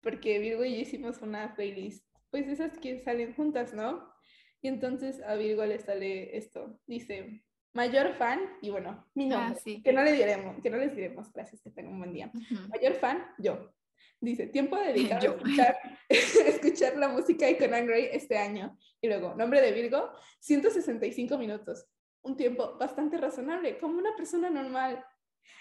porque 0.00 0.38
Virgo 0.38 0.64
y 0.64 0.76
yo 0.76 0.80
hicimos 0.80 1.20
una 1.20 1.54
playlist 1.54 2.05
pues 2.42 2.60
esas 2.60 2.76
que 2.78 2.98
salen 2.98 3.34
juntas, 3.34 3.72
¿no? 3.72 4.12
Y 4.60 4.68
entonces 4.68 5.22
a 5.22 5.36
Virgo 5.36 5.64
le 5.64 5.78
sale 5.78 6.36
esto, 6.36 6.78
dice, 6.86 7.42
mayor 7.72 8.12
fan, 8.14 8.40
y 8.60 8.68
bueno, 8.68 9.06
mi 9.14 9.32
ah, 9.32 9.48
nombre, 9.48 9.82
que 9.82 9.92
no 9.92 10.02
le 10.02 10.12
diremos, 10.12 10.60
que 10.62 10.68
no 10.68 10.76
les 10.76 10.94
diremos, 10.94 11.32
gracias, 11.32 11.62
que 11.62 11.70
tengan 11.70 11.94
un 11.94 12.00
buen 12.00 12.12
día. 12.12 12.30
Mayor 12.68 12.94
fan, 12.96 13.26
yo. 13.38 13.72
Dice, 14.20 14.48
tiempo 14.48 14.76
dedicado 14.76 15.30
a 15.30 15.36
escuchar, 15.36 15.78
escuchar 16.10 16.96
la 16.98 17.08
música 17.08 17.46
de 17.46 17.56
Conan 17.56 17.86
Gray 17.86 18.10
este 18.12 18.36
año. 18.36 18.76
Y 19.00 19.08
luego, 19.08 19.34
nombre 19.34 19.62
de 19.62 19.72
Virgo, 19.72 20.10
165 20.40 21.38
minutos. 21.38 21.86
Un 22.20 22.36
tiempo 22.36 22.76
bastante 22.78 23.16
razonable, 23.16 23.78
como 23.78 23.96
una 23.96 24.14
persona 24.14 24.50
normal. 24.50 25.02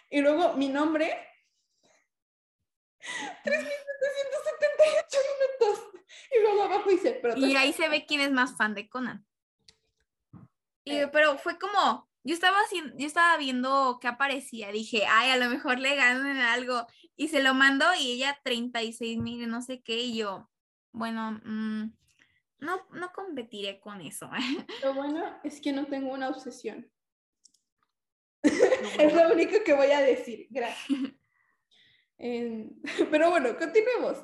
Y 0.10 0.20
luego, 0.20 0.54
mi 0.56 0.68
nombre, 0.68 1.10
3.778 3.46 3.62
minutos. 5.62 5.95
Y 6.32 6.42
luego 6.42 6.64
abajo 6.64 6.90
dice, 6.90 7.20
pero... 7.22 7.38
Y 7.38 7.56
ahí 7.56 7.74
se 7.74 7.90
ve 7.90 8.06
quién 8.06 8.22
es 8.22 8.32
más 8.32 8.56
fan 8.58 8.74
de 8.74 8.90
Conan. 8.90 9.26
Y, 10.84 11.06
pero 11.12 11.38
fue 11.38 11.58
como, 11.58 12.08
yo 12.24 12.34
estaba, 12.34 12.58
haciendo, 12.60 12.96
yo 12.98 13.08
estaba 13.08 13.38
viendo 13.38 13.98
qué 14.00 14.08
aparecía, 14.08 14.72
dije, 14.72 15.06
ay, 15.08 15.32
a 15.32 15.38
lo 15.38 15.50
mejor 15.50 15.80
le 15.80 15.96
ganan 15.96 16.38
algo, 16.38 16.86
y 17.16 17.30
se 17.30 17.42
lo 17.42 17.54
mandó 17.54 17.86
y 18.00 18.12
ella 18.12 18.40
36 18.44 19.18
mil, 19.18 19.50
no 19.50 19.62
sé 19.62 19.82
qué, 19.82 19.98
y 19.98 20.18
yo, 20.18 20.50
bueno, 20.92 21.40
mm, 21.44 21.92
no, 22.60 22.88
no 22.92 23.12
competiré 23.14 23.80
con 23.80 24.02
eso. 24.02 24.30
Lo 24.84 24.94
bueno 24.94 25.24
es 25.44 25.60
que 25.60 25.72
no 25.72 25.86
tengo 25.86 26.12
una 26.12 26.30
obsesión. 26.30 26.90
es 28.44 29.14
lo 29.14 29.34
único 29.34 29.64
que 29.64 29.74
voy 29.74 29.92
a 29.92 30.02
decir, 30.02 30.48
gracias. 30.50 31.00
pero 33.12 33.30
bueno, 33.30 33.58
continuemos. 33.58 34.20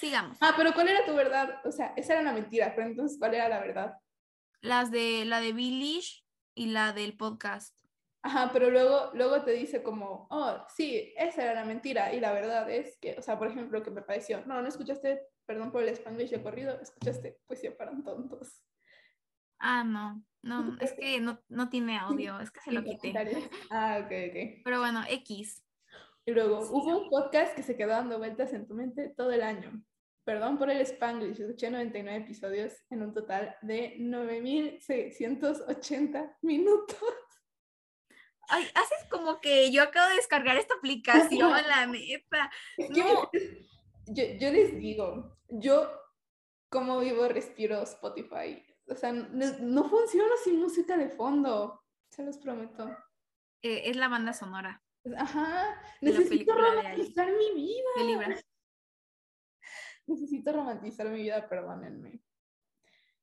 Sigamos. 0.00 0.38
Ah, 0.40 0.54
pero 0.56 0.72
¿cuál 0.72 0.88
era 0.88 1.04
tu 1.04 1.14
verdad? 1.14 1.60
O 1.62 1.70
sea, 1.70 1.92
esa 1.94 2.14
era 2.14 2.22
una 2.22 2.32
mentira, 2.32 2.72
pero 2.74 2.88
entonces, 2.88 3.18
¿cuál 3.18 3.34
era 3.34 3.50
la 3.50 3.60
verdad? 3.60 3.98
Las 4.62 4.90
de 4.90 5.26
la 5.26 5.42
de 5.42 5.52
Billish 5.52 6.24
y 6.54 6.68
la 6.68 6.94
del 6.94 7.18
podcast. 7.18 7.78
Ajá, 8.22 8.48
pero 8.50 8.70
luego, 8.70 9.10
luego 9.12 9.42
te 9.42 9.50
dice 9.50 9.82
como, 9.82 10.26
oh, 10.30 10.64
sí, 10.74 11.12
esa 11.18 11.42
era 11.42 11.52
la 11.52 11.66
mentira 11.66 12.14
y 12.14 12.20
la 12.20 12.32
verdad 12.32 12.70
es 12.70 12.96
que, 12.96 13.18
o 13.18 13.22
sea, 13.22 13.38
por 13.38 13.48
ejemplo, 13.48 13.82
que 13.82 13.90
me 13.90 14.00
pareció, 14.00 14.42
no, 14.46 14.62
no 14.62 14.68
escuchaste, 14.68 15.20
perdón 15.44 15.70
por 15.70 15.82
el 15.82 15.90
español 15.90 16.26
de 16.26 16.42
corrido, 16.42 16.80
escuchaste 16.80 17.38
poesía 17.46 17.76
para 17.76 17.92
tontos. 18.02 18.64
Ah, 19.58 19.84
no, 19.84 20.24
no, 20.40 20.78
es 20.80 20.94
que 20.94 21.20
no, 21.20 21.42
no 21.50 21.68
tiene 21.68 21.98
audio, 21.98 22.40
es 22.40 22.50
que 22.50 22.60
se 22.60 22.72
lo 22.72 22.82
quité. 22.82 23.12
Ah, 23.70 23.98
ok, 23.98 24.12
ok. 24.30 24.62
Pero 24.64 24.78
bueno, 24.80 25.02
X. 25.06 25.62
Y 26.24 26.32
luego, 26.32 26.60
hubo 26.70 27.02
un 27.02 27.10
podcast 27.10 27.54
que 27.54 27.62
se 27.62 27.76
quedó 27.76 27.90
dando 27.90 28.16
vueltas 28.16 28.54
en 28.54 28.66
tu 28.66 28.72
mente 28.74 29.12
todo 29.14 29.32
el 29.32 29.42
año. 29.42 29.82
Perdón 30.24 30.58
por 30.58 30.70
el 30.70 30.80
Spanglish, 30.82 31.40
escuché 31.40 31.70
99 31.70 32.24
episodios 32.24 32.74
en 32.90 33.02
un 33.02 33.14
total 33.14 33.56
de 33.62 33.96
9.680 33.98 36.36
minutos. 36.42 36.98
Ay, 38.48 38.64
haces 38.74 39.06
como 39.08 39.40
que 39.40 39.70
yo 39.70 39.82
acabo 39.82 40.10
de 40.10 40.16
descargar 40.16 40.56
esta 40.56 40.74
aplicación, 40.74 41.52
la 41.68 41.86
neta. 41.86 42.50
yo, 42.90 43.30
yo, 44.08 44.50
les 44.50 44.76
digo, 44.78 45.38
yo 45.48 45.88
como 46.68 47.00
vivo 47.00 47.26
respiro 47.28 47.80
Spotify. 47.82 48.62
O 48.88 48.94
sea, 48.96 49.12
no, 49.12 49.88
funciona 49.88 50.34
sin 50.42 50.60
música 50.60 50.96
de 50.96 51.10
fondo, 51.10 51.84
se 52.10 52.24
los 52.24 52.38
prometo. 52.38 52.90
Eh, 53.62 53.82
es 53.86 53.96
la 53.96 54.08
banda 54.08 54.32
sonora. 54.32 54.82
Ajá, 55.16 55.80
necesito 56.00 56.52
romantizar 56.52 57.30
mi 57.32 57.54
vida. 57.54 58.40
Necesito 60.10 60.50
romantizar 60.50 61.08
mi 61.08 61.22
vida, 61.22 61.48
perdónenme. 61.48 62.20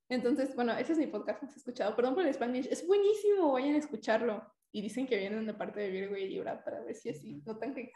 Entonces, 0.08 0.56
bueno, 0.56 0.72
ese 0.78 0.94
es 0.94 0.98
mi 0.98 1.08
podcast 1.08 1.44
has 1.44 1.58
escuchado. 1.58 1.94
Perdón 1.98 2.16
por 2.16 2.26
el 2.26 2.34
Spanish, 2.34 2.66
es 2.72 2.88
buenísimo, 2.88 3.52
vayan 3.52 3.76
a 3.76 3.80
escucharlo. 3.80 4.42
Y 4.72 4.82
dicen 4.82 5.06
que 5.06 5.18
vienen 5.18 5.46
de 5.46 5.54
parte 5.54 5.82
de 5.82 5.90
Virgo 5.90 6.16
y 6.16 6.30
Libra 6.30 6.64
para 6.64 6.82
ver 6.82 6.96
si 6.96 7.10
así 7.10 7.42
notan 7.46 7.76
que. 7.76 7.92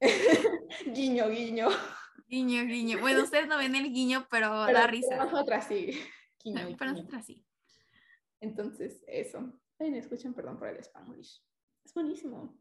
guiño, 0.94 1.30
guiño. 1.30 1.68
Guiño, 2.28 2.64
guiño. 2.64 3.00
Bueno, 3.00 3.22
ustedes 3.22 3.48
no 3.48 3.56
ven 3.56 3.74
el 3.74 3.90
guiño, 3.90 4.26
pero, 4.30 4.50
da 4.50 4.86
risa. 4.86 5.16
Nosotras 5.16 5.66
sí. 5.66 5.98
Guiño, 6.44 6.60
pero 6.78 6.92
nosotras 6.92 7.24
sí. 7.24 7.42
Entonces, 8.40 9.02
eso. 9.06 9.50
Vayan, 9.78 9.94
escuchen, 9.94 10.34
perdón 10.34 10.58
por 10.58 10.68
el 10.68 10.84
Spanish. 10.84 11.42
Es 11.84 11.94
buenísimo. 11.94 12.59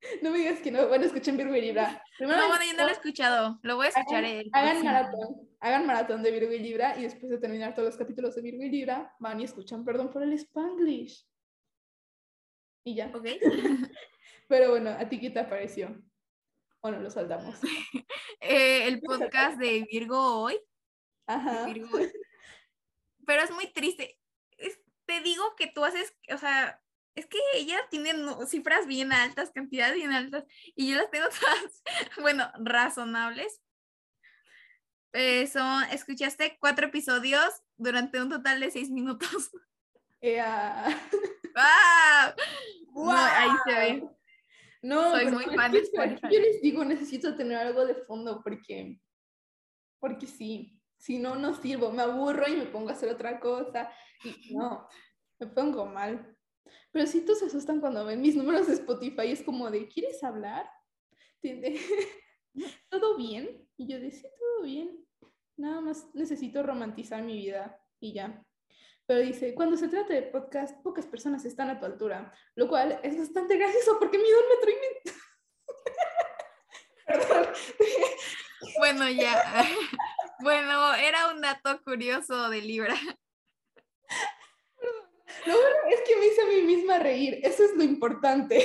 No 0.22 0.30
me 0.30 0.38
digas 0.38 0.60
que 0.60 0.70
no. 0.70 0.88
Bueno, 0.88 1.04
escuchen 1.04 1.36
Virgo 1.36 1.54
y 1.54 1.60
Libra. 1.60 2.02
no, 2.20 2.26
bueno, 2.26 2.64
yo 2.64 2.76
no 2.76 2.84
lo 2.84 2.88
he 2.88 2.92
escuchado. 2.92 3.58
Lo 3.62 3.76
voy 3.76 3.86
a 3.86 3.88
escuchar. 3.90 4.24
Hagan, 4.24 4.46
hagan 4.52 4.84
maratón. 4.84 5.48
Hagan 5.60 5.86
maratón 5.86 6.22
de 6.22 6.30
Virgo 6.30 6.52
y 6.52 6.58
Libra 6.60 6.96
y 6.98 7.02
después 7.02 7.30
de 7.30 7.38
terminar 7.38 7.74
todos 7.74 7.88
los 7.88 7.96
capítulos 7.96 8.34
de 8.34 8.42
Virgo 8.42 8.62
y 8.62 8.70
Libra, 8.70 9.14
van 9.18 9.40
y 9.40 9.44
escuchan 9.44 9.84
Perdón 9.84 10.10
por 10.10 10.22
el 10.22 10.32
Spanglish. 10.32 11.26
Y 12.84 12.94
ya. 12.94 13.10
Ok. 13.14 13.26
Pero 14.48 14.70
bueno, 14.70 14.90
¿a 14.90 15.08
ti 15.08 15.20
qué 15.20 15.30
te 15.30 15.44
pareció? 15.44 16.00
Bueno, 16.80 17.00
lo 17.00 17.10
saldamos. 17.10 17.58
Eh, 18.40 18.86
el 18.86 19.00
podcast 19.00 19.58
de 19.58 19.84
Virgo 19.90 20.42
hoy. 20.42 20.56
Ajá. 21.26 21.66
Pero 23.26 23.42
es 23.42 23.50
muy 23.50 23.66
triste. 23.72 24.16
te 25.06 25.20
digo 25.22 25.56
que 25.56 25.66
tú 25.66 25.84
haces, 25.84 26.16
o 26.32 26.38
sea, 26.38 26.80
es 27.18 27.26
que 27.26 27.38
ella 27.54 27.78
tiene 27.90 28.12
cifras 28.46 28.86
bien 28.86 29.12
altas, 29.12 29.50
cantidades 29.50 29.96
bien 29.96 30.12
altas, 30.12 30.44
y 30.74 30.90
yo 30.90 30.96
las 30.96 31.10
tengo 31.10 31.26
todas, 31.40 31.82
bueno, 32.20 32.50
razonables. 32.58 33.60
Eh, 35.14 35.46
son, 35.46 35.84
escuchaste 35.84 36.58
cuatro 36.60 36.86
episodios 36.86 37.62
durante 37.76 38.20
un 38.20 38.28
total 38.28 38.60
de 38.60 38.70
seis 38.70 38.90
minutos. 38.90 39.50
¡Wow! 42.94 43.12
ahí 43.12 43.50
se 43.64 43.72
ve. 43.72 44.08
No, 44.82 45.10
soy 45.10 45.26
muy 45.26 45.44
fan 45.46 45.72
de 45.72 45.82
Yo 46.30 46.40
les 46.40 46.60
digo, 46.62 46.84
necesito 46.84 47.34
tener 47.34 47.58
algo 47.58 47.84
de 47.84 47.94
fondo 47.94 48.42
porque, 48.44 49.00
porque 49.98 50.26
sí, 50.26 50.80
si 50.98 51.18
no, 51.18 51.34
no 51.34 51.54
sirvo, 51.54 51.90
me 51.90 52.02
aburro 52.02 52.46
y 52.48 52.56
me 52.56 52.66
pongo 52.66 52.90
a 52.90 52.92
hacer 52.92 53.08
otra 53.08 53.40
cosa 53.40 53.90
y 54.22 54.54
no, 54.54 54.88
me 55.40 55.46
pongo 55.48 55.86
mal. 55.86 56.37
Pero 56.92 57.06
sí, 57.06 57.20
todos 57.22 57.40
se 57.40 57.46
asustan 57.46 57.80
cuando 57.80 58.04
ven 58.04 58.20
mis 58.20 58.36
números 58.36 58.66
de 58.66 58.74
Spotify, 58.74 59.32
es 59.32 59.42
como 59.42 59.70
de, 59.70 59.88
¿quieres 59.88 60.22
hablar? 60.22 60.68
¿Todo 62.90 63.16
bien? 63.16 63.68
Y 63.76 63.86
yo 63.86 64.00
decía, 64.00 64.30
todo 64.38 64.64
bien, 64.64 65.06
nada 65.56 65.80
más 65.80 66.14
necesito 66.14 66.62
romantizar 66.62 67.22
mi 67.22 67.36
vida 67.36 67.80
y 68.00 68.12
ya. 68.14 68.44
Pero 69.06 69.20
dice, 69.20 69.54
cuando 69.54 69.76
se 69.76 69.88
trata 69.88 70.12
de 70.12 70.22
podcast, 70.22 70.82
pocas 70.82 71.06
personas 71.06 71.44
están 71.44 71.70
a 71.70 71.80
tu 71.80 71.86
altura, 71.86 72.32
lo 72.54 72.68
cual 72.68 73.00
es 73.02 73.16
bastante 73.16 73.56
gracioso 73.56 73.98
porque 73.98 74.18
mido 74.18 74.38
un 74.38 74.48
metro 74.48 74.70
y 74.70 74.74
medio. 74.74 75.18
Perdón. 77.06 77.46
Bueno, 78.78 79.08
ya. 79.08 79.64
Bueno, 80.40 80.94
era 80.94 81.32
un 81.32 81.40
dato 81.40 81.82
curioso 81.82 82.48
de 82.48 82.62
Libra. 82.62 82.94
Lo 85.46 85.54
bueno 85.54 85.76
es 85.90 86.00
que 86.06 86.16
me 86.16 86.26
hice 86.26 86.42
a 86.42 86.46
mí 86.46 86.62
misma 86.62 86.98
reír, 86.98 87.40
eso 87.42 87.64
es 87.64 87.74
lo 87.74 87.82
importante. 87.82 88.64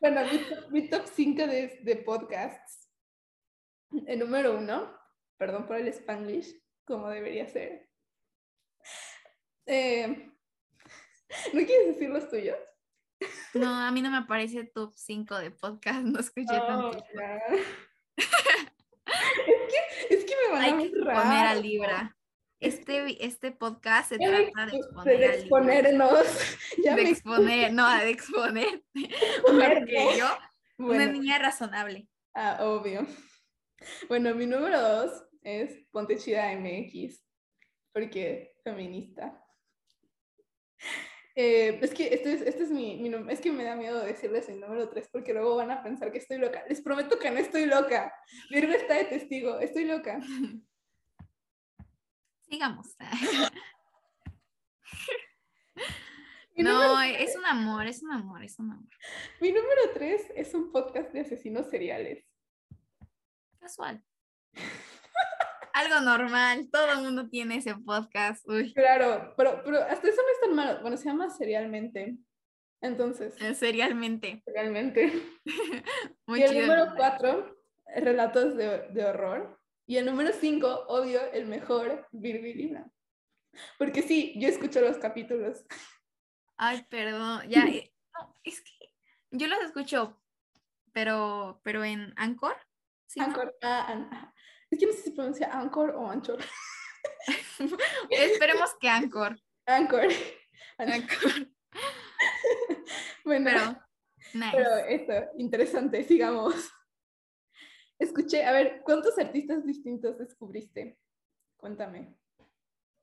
Bueno, 0.00 0.20
mi, 0.70 0.88
top 0.88 1.06
5 1.06 1.46
de, 1.46 1.80
de, 1.82 1.96
podcasts. 1.96 2.90
El 4.06 4.18
número 4.18 4.58
uno, 4.58 4.94
perdón 5.38 5.66
por 5.66 5.76
el 5.76 5.88
spanglish, 5.88 6.54
como 6.84 7.08
debería 7.08 7.46
ser, 7.48 7.90
eh, 9.66 10.30
¿No 11.52 11.64
quieres 11.64 11.94
decir 11.94 12.10
los 12.10 12.28
tuyos? 12.28 12.58
No, 13.54 13.68
a 13.68 13.90
mí 13.92 14.02
no 14.02 14.10
me 14.10 14.16
aparece 14.16 14.64
top 14.64 14.92
5 14.94 15.38
de 15.38 15.50
podcast, 15.52 16.02
no 16.02 16.18
escuché 16.18 16.58
oh, 16.58 16.66
tanto. 16.66 16.98
es, 18.16 18.26
que, 19.46 20.14
es 20.14 20.24
que 20.24 20.34
me 20.44 20.52
van 20.52 20.62
Hay 20.62 20.70
a 20.70 20.78
que 20.78 20.88
poner 20.90 21.14
a 21.14 21.54
Libra. 21.54 22.16
Este, 22.60 23.24
este 23.24 23.52
podcast 23.52 24.10
se 24.10 24.18
trata 24.18 24.66
de 24.66 24.76
exponer 24.76 25.18
de 25.18 25.26
exponernos. 25.26 26.26
Ya 26.84 26.94
de 26.94 27.02
exponer, 27.08 27.72
no, 27.72 27.88
de 27.98 28.10
exponer. 28.10 28.82
Porque 29.42 30.18
yo, 30.18 30.26
una 30.76 31.06
niña 31.06 31.38
razonable. 31.38 32.06
Ah, 32.34 32.58
obvio. 32.60 33.06
Bueno, 34.08 34.34
mi 34.34 34.44
número 34.44 34.78
dos 34.78 35.24
es 35.42 35.86
Ponte 35.90 36.18
Chida 36.18 36.54
MX, 36.54 37.24
porque 37.94 38.52
feminista. 38.62 39.42
Eh, 41.34 41.78
es 41.80 41.94
que 41.94 42.12
este 42.12 42.34
es, 42.34 42.42
este 42.42 42.64
es 42.64 42.70
mi, 42.70 42.98
mi, 42.98 43.32
es 43.32 43.40
que 43.40 43.50
me 43.50 43.64
da 43.64 43.74
miedo 43.74 44.04
decirles 44.04 44.50
el 44.50 44.60
número 44.60 44.90
3 44.90 45.08
porque 45.10 45.32
luego 45.32 45.56
van 45.56 45.70
a 45.70 45.82
pensar 45.82 46.12
que 46.12 46.18
estoy 46.18 46.36
loca. 46.36 46.62
Les 46.68 46.82
prometo 46.82 47.18
que 47.18 47.30
no 47.30 47.38
estoy 47.38 47.64
loca. 47.64 48.12
Virgo 48.50 48.74
está 48.74 48.94
de 48.94 49.04
testigo, 49.04 49.58
estoy 49.60 49.86
loca. 49.86 50.20
Sigamos. 52.50 52.96
no, 56.56 57.00
es 57.02 57.36
un 57.36 57.46
amor, 57.46 57.86
es 57.86 58.02
un 58.02 58.12
amor, 58.12 58.42
es 58.44 58.58
un 58.58 58.72
amor. 58.72 58.88
Mi 59.40 59.48
número 59.52 59.80
3 59.94 60.32
es 60.36 60.54
un 60.54 60.72
podcast 60.72 61.12
de 61.12 61.20
asesinos 61.20 61.68
seriales. 61.70 62.24
Casual 63.58 64.02
algo 65.72 66.00
normal, 66.00 66.68
todo 66.70 66.92
el 66.92 67.02
mundo 67.02 67.28
tiene 67.28 67.56
ese 67.56 67.74
podcast. 67.74 68.44
Claro, 68.74 69.34
pero, 69.36 69.62
pero 69.64 69.78
hasta 69.82 70.08
eso 70.08 70.20
no 70.22 70.28
es 70.32 70.40
tan 70.42 70.54
malo. 70.54 70.80
Bueno, 70.82 70.96
se 70.96 71.04
llama 71.06 71.30
Serialmente. 71.30 72.16
Entonces, 72.82 73.34
Eh, 73.40 73.54
Serialmente. 73.54 74.42
realmente. 74.46 75.12
Muy 76.26 76.40
y 76.40 76.42
el 76.42 76.50
chido. 76.50 76.62
número. 76.62 76.92
4, 76.96 77.56
relatos 77.96 78.56
de, 78.56 78.88
de 78.88 79.04
horror. 79.04 79.59
Y 79.90 79.96
el 79.96 80.06
número 80.06 80.30
5, 80.32 80.84
obvio, 80.86 81.20
el 81.32 81.46
mejor, 81.46 82.06
Virgo 82.12 82.44
Libra. 82.44 82.88
Porque 83.76 84.02
sí, 84.02 84.34
yo 84.36 84.46
escucho 84.46 84.80
los 84.80 84.98
capítulos. 84.98 85.64
Ay, 86.56 86.86
perdón. 86.88 87.42
Ya, 87.48 87.64
eh, 87.66 87.92
no, 88.14 88.38
es 88.44 88.60
que 88.60 88.94
yo 89.32 89.48
los 89.48 89.58
escucho, 89.62 90.16
pero, 90.92 91.60
pero 91.64 91.82
en 91.82 92.14
Anchor. 92.16 92.56
¿sí? 93.08 93.18
Anchor. 93.18 93.52
ah, 93.62 94.06
ah. 94.12 94.34
Es 94.70 94.78
que 94.78 94.86
no 94.86 94.92
sé 94.92 94.98
si 94.98 95.04
se 95.06 95.10
pronuncia 95.10 95.50
Anchor 95.52 95.90
o 95.96 96.08
Anchor. 96.08 96.38
Esperemos 98.10 98.70
que 98.80 98.88
Anchor. 98.88 99.40
Anchor. 99.66 100.06
Anchor. 100.78 101.48
Bueno, 103.24 103.50
Pero, 103.50 103.82
nice. 104.34 104.56
pero 104.56 104.76
esto, 104.76 105.12
interesante, 105.36 106.04
sigamos. 106.04 106.70
Escuché, 108.00 108.44
a 108.44 108.52
ver, 108.52 108.80
¿cuántos 108.82 109.18
artistas 109.18 109.64
distintos 109.64 110.18
descubriste? 110.18 110.98
Cuéntame. 111.56 112.16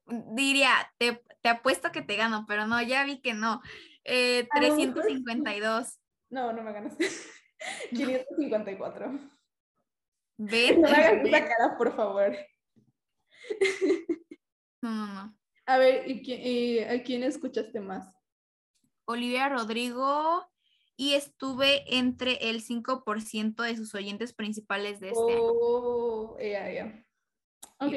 Diría, 0.07 0.71
te, 0.97 1.23
te 1.41 1.49
apuesto 1.49 1.91
que 1.91 2.01
te 2.01 2.15
gano, 2.15 2.45
pero 2.47 2.65
no, 2.65 2.81
ya 2.81 3.03
vi 3.05 3.21
que 3.21 3.33
no. 3.33 3.61
Eh, 4.03 4.47
A 4.51 4.61
lo 4.61 4.75
mejor 4.75 5.03
sí. 5.03 5.23
352. 5.23 5.99
No, 6.29 6.51
no 6.51 6.63
me 6.63 6.73
ganaste. 6.73 7.07
554. 7.91 9.19
¿Ven? 10.37 10.81
No 10.81 10.89
me 10.89 10.95
hagas 10.95 11.25
esa 11.25 11.39
cara, 11.47 11.77
por 11.77 11.95
favor. 11.95 12.35
No, 14.81 14.89
no, 14.91 15.07
no. 15.13 15.37
A 15.65 15.77
ver, 15.77 16.09
¿y, 16.09 16.21
qui- 16.23 16.39
y 16.41 16.79
a 16.79 17.03
quién 17.03 17.23
escuchaste 17.23 17.79
más? 17.81 18.09
Olivia 19.05 19.49
Rodrigo 19.49 20.49
y 20.97 21.13
estuve 21.13 21.95
entre 21.95 22.49
el 22.49 22.61
5% 22.61 23.63
de 23.63 23.77
sus 23.77 23.93
oyentes 23.93 24.33
principales 24.33 24.99
de 24.99 25.09
este 25.09 25.33
año. 25.33 25.41
Oh, 25.43 26.37
ya, 26.39 26.71
ya. 26.71 27.05
Ok, 27.79 27.93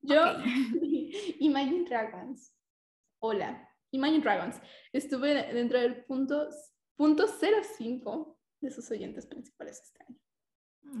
yo, 0.00 0.22
Ok. 0.22 0.38
Imagine 1.40 1.84
Dragons. 1.84 2.54
Hola, 3.20 3.68
Imagine 3.90 4.22
Dragons. 4.22 4.60
Estuve 4.92 5.52
dentro 5.52 5.80
del 5.80 6.04
punto, 6.04 6.48
punto 6.96 7.26
05 7.26 8.38
de 8.60 8.70
sus 8.70 8.88
oyentes 8.92 9.26
principales 9.26 9.80
este 9.82 10.04
año. 10.04 10.18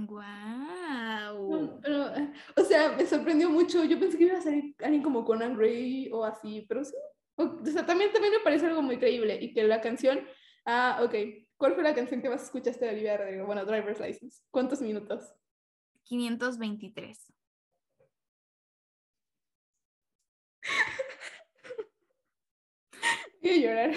Wow. 0.06 1.60
No, 1.60 1.80
Pero, 1.80 2.16
eh, 2.16 2.32
o 2.56 2.62
sea, 2.62 2.92
me 2.96 3.06
sorprendió 3.06 3.48
mucho. 3.48 3.84
Yo 3.84 3.98
pensé 4.00 4.18
que 4.18 4.24
iba 4.24 4.38
a 4.38 4.42
salir 4.42 4.74
alguien 4.82 5.02
como 5.02 5.24
Conan 5.24 5.56
Gray 5.56 6.10
o 6.10 6.24
así, 6.24 6.64
pero 6.68 6.84
sí. 6.84 6.94
O, 7.36 7.44
o 7.44 7.66
sea, 7.66 7.86
también, 7.86 8.12
también 8.12 8.32
me 8.32 8.40
parece 8.40 8.66
algo 8.66 8.82
muy 8.82 8.98
creíble. 8.98 9.38
Y 9.40 9.52
que 9.52 9.62
la 9.62 9.80
canción. 9.80 10.26
Ah, 10.64 11.00
ok. 11.02 11.43
¿Cuál 11.56 11.74
fue 11.74 11.82
la 11.82 11.94
canción 11.94 12.20
que 12.20 12.28
más 12.28 12.42
escuchaste 12.42 12.84
de 12.84 12.90
Olivia 12.92 13.16
Rodrigo? 13.16 13.46
Bueno, 13.46 13.64
Driver's 13.64 14.00
License. 14.00 14.42
¿Cuántos 14.50 14.80
minutos? 14.80 15.34
523. 16.04 17.32
Voy 23.42 23.50
a 23.50 23.56
llorar. 23.56 23.94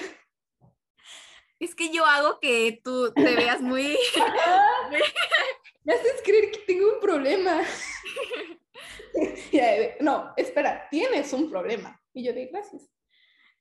Es 1.60 1.74
que 1.74 1.92
yo 1.92 2.06
hago 2.06 2.40
que 2.40 2.80
tú 2.84 3.12
te 3.14 3.36
veas 3.36 3.62
muy... 3.62 3.98
Me 5.84 5.94
haces 5.94 6.22
creer 6.24 6.52
que 6.52 6.60
tengo 6.60 6.94
un 6.94 7.00
problema. 7.00 7.62
De- 9.52 9.98
no, 10.02 10.34
espera, 10.38 10.88
tienes 10.92 11.34
un 11.34 11.50
problema. 11.50 12.00
Y 12.14 12.24
yo 12.26 12.34
de 12.34 12.46
gracias. 12.48 12.88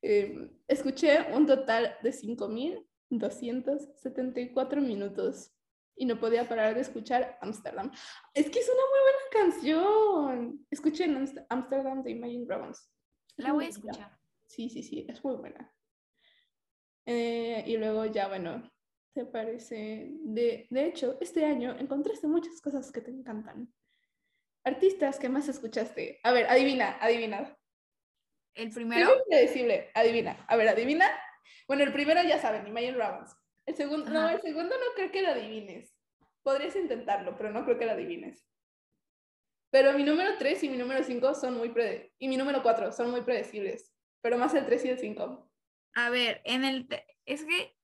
Eh, 0.03 0.37
escuché 0.69 1.33
un 1.33 1.47
total 1.47 1.97
de 2.03 2.13
5.274 3.11 4.81
minutos 4.81 5.53
y 5.95 6.05
no 6.05 6.19
podía 6.21 6.49
parar 6.49 6.75
de 6.75 6.81
escuchar 6.83 7.38
Amsterdam. 7.40 7.90
Es 8.35 8.51
que 8.51 8.59
es 8.59 8.69
una 8.69 8.83
muy 8.90 9.01
buena 9.01 9.51
canción. 9.51 10.66
Escuchen 10.71 11.16
Amst- 11.16 11.47
Amsterdam 11.49 12.03
de 12.03 12.11
Imagine 12.11 12.45
Dragons. 12.45 12.79
Es 13.37 13.45
La 13.45 13.53
voy 13.53 13.66
a 13.66 13.69
escuchar. 13.69 14.19
Sí, 14.47 14.69
sí, 14.69 14.83
sí, 14.83 15.07
es 15.09 15.25
muy 15.25 15.37
buena. 15.37 15.73
Eh, 17.07 17.64
y 17.66 17.77
luego 17.77 18.05
ya, 18.07 18.29
bueno, 18.29 18.71
te 19.14 19.25
parece. 19.25 20.09
De, 20.23 20.66
de 20.71 20.87
hecho, 20.87 21.16
este 21.21 21.45
año 21.45 21.77
encontraste 21.79 22.27
muchas 22.27 22.61
cosas 22.61 22.90
que 22.92 23.01
te 23.01 23.11
encantan. 23.11 23.73
Artistas 24.64 25.19
que 25.19 25.29
más 25.29 25.49
escuchaste. 25.49 26.19
A 26.25 26.33
ver, 26.33 26.47
adivina, 26.47 26.99
adivina. 27.01 27.57
El 28.55 28.69
Es 28.69 28.75
primero, 28.75 29.07
muy 29.09 29.19
predecible, 29.29 29.90
adivina. 29.95 30.45
A 30.49 30.57
ver, 30.57 30.69
adivina. 30.69 31.07
Bueno, 31.67 31.83
el 31.83 31.93
primero 31.93 32.23
ya 32.23 32.39
saben, 32.39 32.67
Imagine 32.67 32.93
Dragons. 32.93 33.37
El 33.67 33.75
segundo, 33.75 34.11
no, 34.11 34.29
el 34.29 34.41
segundo 34.41 34.75
no 34.77 34.95
creo 34.95 35.11
que 35.11 35.23
lo 35.23 35.31
adivines. 35.31 35.95
Podrías 36.43 36.77
intentarlo, 36.77 37.37
pero 37.37 37.51
no 37.51 37.65
creo 37.65 37.79
que 37.79 37.87
lo 37.87 37.93
adivines. 37.93 38.47
Pero 39.71 39.93
mi 39.93 40.05
número 40.05 40.39
3 40.39 40.63
y 40.63 40.69
mi 40.69 40.77
número 40.77 41.03
5 41.03 41.35
son 41.35 41.57
muy 41.59 41.71
prede 41.71 42.15
y 42.19 42.29
mi 42.29 42.37
número 42.37 42.63
4 42.63 42.93
son 42.93 43.11
muy 43.11 43.23
predecibles, 43.23 43.93
pero 44.21 44.39
más 44.39 44.55
el 44.55 44.65
3 44.65 44.85
y 44.85 44.89
el 44.91 44.99
5. 44.99 45.51
a 45.95 46.11
ver, 46.11 46.41
en 46.45 46.65
el... 46.65 46.89
Es 47.25 47.45
que 47.45 47.77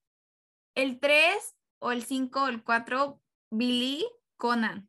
el 0.75 1.01
3 1.01 1.57
o 1.81 1.90
el 1.92 2.05
5 2.05 2.44
o 2.44 2.48
el 2.48 2.62
4, 2.62 3.20
Billy 3.51 4.07
Conan. 4.37 4.88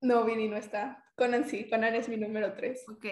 No, 0.00 0.24
Vini 0.24 0.48
no 0.48 0.56
está. 0.56 1.04
Conan 1.16 1.44
sí, 1.44 1.68
Conan 1.68 1.94
es 1.94 2.08
mi 2.08 2.16
número 2.16 2.54
3. 2.54 2.88
Ok, 2.88 3.06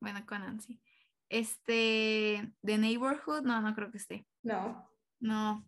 bueno, 0.00 0.24
Conan, 0.26 0.60
sí. 0.60 0.80
Este, 1.28 2.52
The 2.64 2.78
Neighborhood, 2.78 3.42
no, 3.42 3.60
no 3.60 3.74
creo 3.74 3.90
que 3.90 3.98
esté. 3.98 4.26
No. 4.42 4.88
No. 5.20 5.66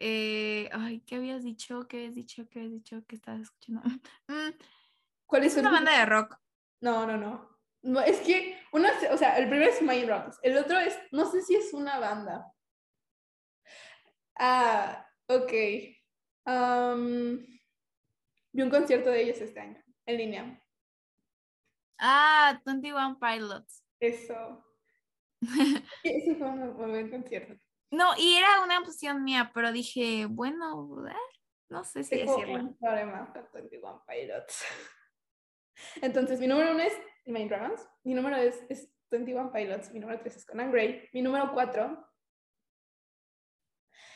Eh, 0.00 0.68
ay, 0.72 1.00
¿qué 1.00 1.16
habías 1.16 1.42
dicho? 1.42 1.88
¿Qué 1.88 1.96
habías 1.98 2.14
dicho? 2.14 2.48
¿Qué 2.48 2.60
habías 2.60 2.72
dicho? 2.72 3.02
¿Qué 3.06 3.16
estabas 3.16 3.40
escuchando? 3.42 3.82
Mm, 4.28 4.50
¿Cuál 5.26 5.44
es 5.44 5.52
es 5.54 5.58
una 5.58 5.68
el- 5.68 5.74
banda 5.74 5.98
de 5.98 6.06
rock. 6.06 6.38
No, 6.80 7.06
no, 7.06 7.16
no. 7.16 7.48
No, 7.82 8.00
es 8.00 8.18
que 8.20 8.58
uno, 8.72 8.88
es- 8.88 9.10
o 9.10 9.16
sea, 9.16 9.38
el 9.38 9.48
primero 9.48 9.70
es 9.70 9.80
Imagine 9.80 10.06
Dragons, 10.06 10.38
el 10.42 10.56
otro 10.58 10.78
es, 10.78 10.98
no 11.12 11.30
sé 11.30 11.42
si 11.42 11.54
es 11.56 11.72
una 11.72 11.98
banda. 11.98 12.52
Ah, 14.38 15.06
ok. 15.26 15.52
Vi 18.52 18.62
un 18.62 18.70
concierto 18.70 19.10
de 19.10 19.22
ellos 19.22 19.40
este 19.40 19.60
año, 19.60 19.82
en 20.06 20.16
línea. 20.16 20.62
Ah, 21.98 22.60
21 22.64 23.18
Pilots. 23.18 23.84
Eso. 24.00 24.64
Ese 26.02 26.34
fue 26.36 26.48
un 26.48 26.76
buen 26.76 27.10
concierto. 27.10 27.54
No, 27.90 28.10
y 28.18 28.34
era 28.36 28.62
una 28.62 28.80
opción 28.80 29.24
mía, 29.24 29.50
pero 29.54 29.72
dije, 29.72 30.26
bueno, 30.26 31.06
eh, 31.08 31.12
no 31.70 31.84
sé 31.84 32.04
si 32.04 32.16
Tengo 32.16 32.36
decirlo. 32.36 32.60
un 32.60 32.76
problema 32.76 33.32
con 33.32 33.48
21 33.52 34.04
Pilots. 34.06 34.64
Entonces, 36.02 36.40
mi 36.40 36.46
número 36.46 36.72
uno 36.72 36.80
es 36.80 36.92
Imagine 37.24 37.48
Dragons, 37.50 37.88
mi 38.04 38.14
número 38.14 38.36
es, 38.36 38.64
es 38.68 38.92
21 39.10 39.52
Pilots, 39.52 39.92
mi 39.92 40.00
número 40.00 40.20
tres 40.20 40.36
es 40.36 40.46
Conan 40.46 40.70
Gray, 40.72 41.08
mi 41.12 41.22
número 41.22 41.50
cuatro. 41.52 42.04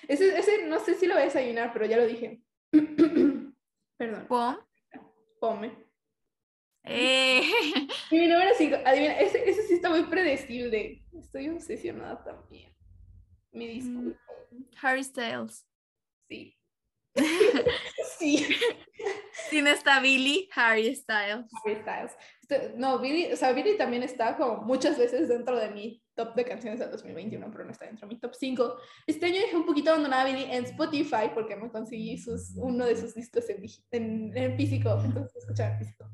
Ese, 0.08 0.36
ese 0.36 0.66
no 0.66 0.80
sé 0.80 0.94
si 0.94 1.06
lo 1.06 1.14
voy 1.14 1.22
a 1.22 1.26
desayunar, 1.26 1.72
pero 1.72 1.86
ya 1.86 1.96
lo 1.96 2.06
dije. 2.06 2.42
Perdón, 3.96 4.26
Pom. 4.28 4.56
pome. 5.40 5.81
Eh, 6.84 7.42
Y 8.10 8.18
mi 8.18 8.26
número 8.26 8.50
cinco, 8.56 8.76
adivina, 8.84 9.18
ese, 9.18 9.48
ese 9.48 9.62
sí 9.66 9.74
está 9.74 9.88
muy 9.88 10.04
predecible. 10.04 11.02
Estoy 11.18 11.48
obsesionada 11.48 12.22
también. 12.24 12.72
Mi 13.52 13.66
disculpa. 13.68 14.18
Harry 14.80 15.04
Styles. 15.04 15.66
Sí. 16.28 16.56
sí. 18.18 18.46
Sin 19.50 19.66
está 19.66 20.00
Billy, 20.00 20.48
Harry 20.54 20.94
Styles. 20.94 21.46
Harry 21.64 21.76
Styles. 21.82 22.16
No, 22.76 22.98
Billy, 22.98 23.32
o 23.32 23.36
sea, 23.36 23.52
Billy 23.52 23.76
también 23.76 24.02
está 24.02 24.36
como 24.36 24.62
muchas 24.62 24.98
veces 24.98 25.28
dentro 25.28 25.56
de 25.58 25.70
mi 25.70 26.02
top 26.14 26.34
de 26.34 26.44
canciones 26.44 26.80
del 26.80 26.90
2021, 26.90 27.50
pero 27.50 27.64
no 27.64 27.70
está 27.70 27.86
dentro 27.86 28.06
de 28.06 28.14
mi 28.14 28.20
top 28.20 28.34
5. 28.34 28.76
Este 29.06 29.26
año 29.26 29.40
dejé 29.40 29.56
un 29.56 29.64
poquito 29.66 29.90
abandonada 29.90 30.22
a 30.22 30.26
Billy 30.26 30.44
en 30.50 30.64
Spotify 30.64 31.30
porque 31.32 31.56
me 31.56 31.70
conseguí 31.70 32.18
sus, 32.18 32.52
uno 32.56 32.84
de 32.84 32.96
sus 32.96 33.14
discos 33.14 33.44
en, 33.90 34.36
en 34.36 34.56
físico, 34.56 35.00
entonces 35.02 35.36
escuchaba 35.36 35.72
en 35.72 35.78
físico. 35.78 36.04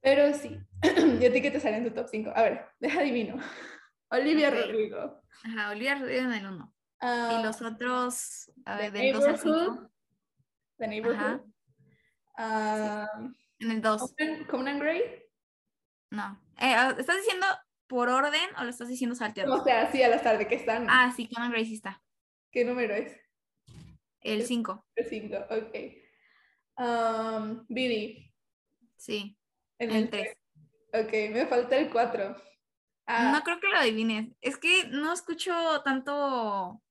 Pero 0.00 0.32
sí, 0.34 0.58
¿y 1.20 1.26
a 1.26 1.32
ti 1.32 1.42
qué 1.42 1.50
te 1.50 1.60
sale 1.60 1.76
en 1.78 1.84
tu 1.84 1.90
top 1.94 2.08
5? 2.08 2.32
A 2.34 2.42
ver, 2.42 2.66
deja 2.78 3.00
adivino. 3.00 3.36
Olivia 4.10 4.48
Ok. 4.48 4.54
Rodrigo. 4.54 5.22
Ajá, 5.44 5.70
Olivia 5.70 5.94
Rodrigo 5.96 6.22
en 6.22 6.32
el 6.32 6.46
1. 6.46 6.74
Ah, 7.00 7.38
y 7.38 7.44
los 7.44 7.60
otros, 7.62 8.50
a 8.64 8.76
ver, 8.76 8.92
del 8.92 9.12
2 9.12 9.24
al 9.24 9.32
Neighborhood. 9.34 9.74
5. 9.76 9.90
The 10.78 10.88
Neighborhood. 10.88 11.20
Ajá. 11.24 11.44
Ah, 12.36 13.08
En 13.58 13.70
el 13.72 13.80
2. 13.82 14.14
Conan, 14.48 14.78
Gray. 14.78 15.02
No. 16.10 16.40
Eh, 16.58 16.74
ah, 16.74 16.94
¿Estás 16.98 17.16
diciendo 17.16 17.46
por 17.86 18.08
orden 18.08 18.40
o 18.58 18.64
lo 18.64 18.70
estás 18.70 18.88
diciendo 18.88 19.14
salteado? 19.16 19.54
O 19.54 19.64
sea, 19.64 19.82
así 19.82 20.02
al 20.02 20.12
azar, 20.12 20.38
¿de 20.38 20.46
qué 20.48 20.54
están? 20.54 20.86
Ah, 20.88 21.12
sí, 21.14 21.28
Conan 21.28 21.50
Gray 21.50 21.66
sí 21.66 21.74
está. 21.74 22.02
¿Qué 22.50 22.64
número 22.64 22.94
es? 22.94 23.16
El 24.20 24.40
Es- 24.40 24.48
5. 24.48 24.86
El 24.94 25.04
5, 25.06 25.36
ok. 25.50 25.76
Um, 26.78 27.66
Billy, 27.68 28.32
Sí. 28.96 29.37
En 29.78 29.90
El 29.90 29.96
el 30.04 30.10
3. 30.10 30.36
3. 30.92 31.04
Ok, 31.06 31.12
me 31.34 31.46
falta 31.46 31.76
el 31.76 31.90
4. 31.90 32.36
Ah, 33.06 33.32
No 33.32 33.42
creo 33.42 33.60
que 33.60 33.68
lo 33.68 33.76
adivines. 33.76 34.34
Es 34.40 34.56
que 34.58 34.88
no 34.88 35.12
escucho 35.12 35.52
tanto 35.82 36.82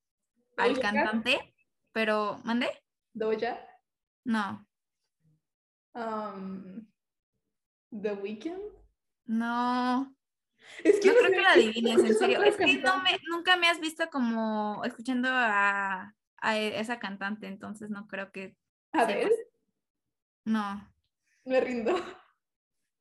al 0.58 0.80
cantante, 0.80 1.54
pero 1.92 2.40
¿mandé? 2.44 2.70
Doja. 3.14 3.60
No, 4.26 4.68
um, 5.94 6.86
The 7.92 8.14
Weeknd. 8.14 8.60
no. 9.26 10.14
Es 10.84 10.96
No 11.06 11.14
creo 11.14 11.32
que 11.32 11.38
lo 11.42 11.48
es 11.48 11.54
que 11.54 11.60
adivines, 11.60 12.00
en 12.04 12.16
serio. 12.16 12.44
Es 12.44 12.58
que 12.58 12.66
no 12.66 12.82
cantantes. 12.84 13.22
me, 13.22 13.30
nunca 13.30 13.56
me 13.56 13.70
has 13.70 13.80
visto 13.80 14.10
como 14.10 14.84
escuchando 14.84 15.30
a, 15.32 16.14
a 16.42 16.58
esa 16.58 17.00
cantante, 17.00 17.48
entonces 17.48 17.90
no 17.90 18.06
creo 18.08 18.32
que. 18.32 18.58
A 18.92 19.06
ver, 19.06 19.32
No. 20.46 20.94
me 21.46 21.62
rindo. 21.62 21.96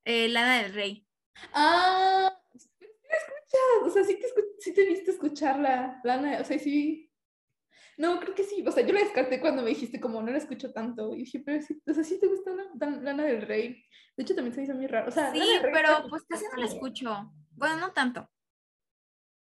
Eh, 0.07 0.29
Lana 0.29 0.63
del 0.63 0.73
Rey. 0.73 1.05
Ah, 1.53 2.31
sí 2.57 2.69
la 2.81 3.17
escuchas, 3.17 3.83
o 3.85 3.91
sea, 3.91 4.05
sí 4.05 4.15
te, 4.21 4.27
sí 4.61 4.73
te 4.73 4.87
viste 4.87 5.11
escucharla, 5.11 6.01
Lana, 6.05 6.39
o 6.41 6.45
sea, 6.45 6.59
sí. 6.61 7.13
No, 7.99 8.21
creo 8.21 8.35
que 8.35 8.45
sí, 8.45 8.63
o 8.65 8.71
sea, 8.71 8.87
yo 8.87 8.93
la 8.93 9.01
descarté 9.01 9.41
cuando 9.41 9.63
me 9.63 9.71
dijiste 9.71 9.99
como 10.01 10.23
no 10.23 10.31
la 10.31 10.39
escucho 10.39 10.73
tanto, 10.73 11.13
y 11.15 11.19
dije, 11.25 11.41
pero 11.45 11.61
sí, 11.61 11.83
o 11.85 11.93
sea, 11.93 12.05
sí 12.05 12.21
te 12.21 12.29
gusta 12.29 12.53
la- 12.53 12.71
tan- 12.79 13.05
Lana 13.05 13.25
del 13.25 13.43
Rey. 13.43 13.85
De 14.17 14.23
hecho, 14.23 14.37
también 14.37 14.55
se 14.55 14.63
hizo 14.63 14.75
muy 14.75 14.87
raro, 14.87 15.09
o 15.09 15.11
sea, 15.11 15.35
Lana 15.35 15.45
Sí, 15.45 15.59
Rey 15.61 15.73
pero 15.75 16.07
pues 16.09 16.23
casi 16.29 16.45
no 16.53 16.57
la 16.61 16.67
escucho. 16.67 17.33
Bueno, 17.57 17.77
no 17.79 17.93
tanto. 17.93 18.31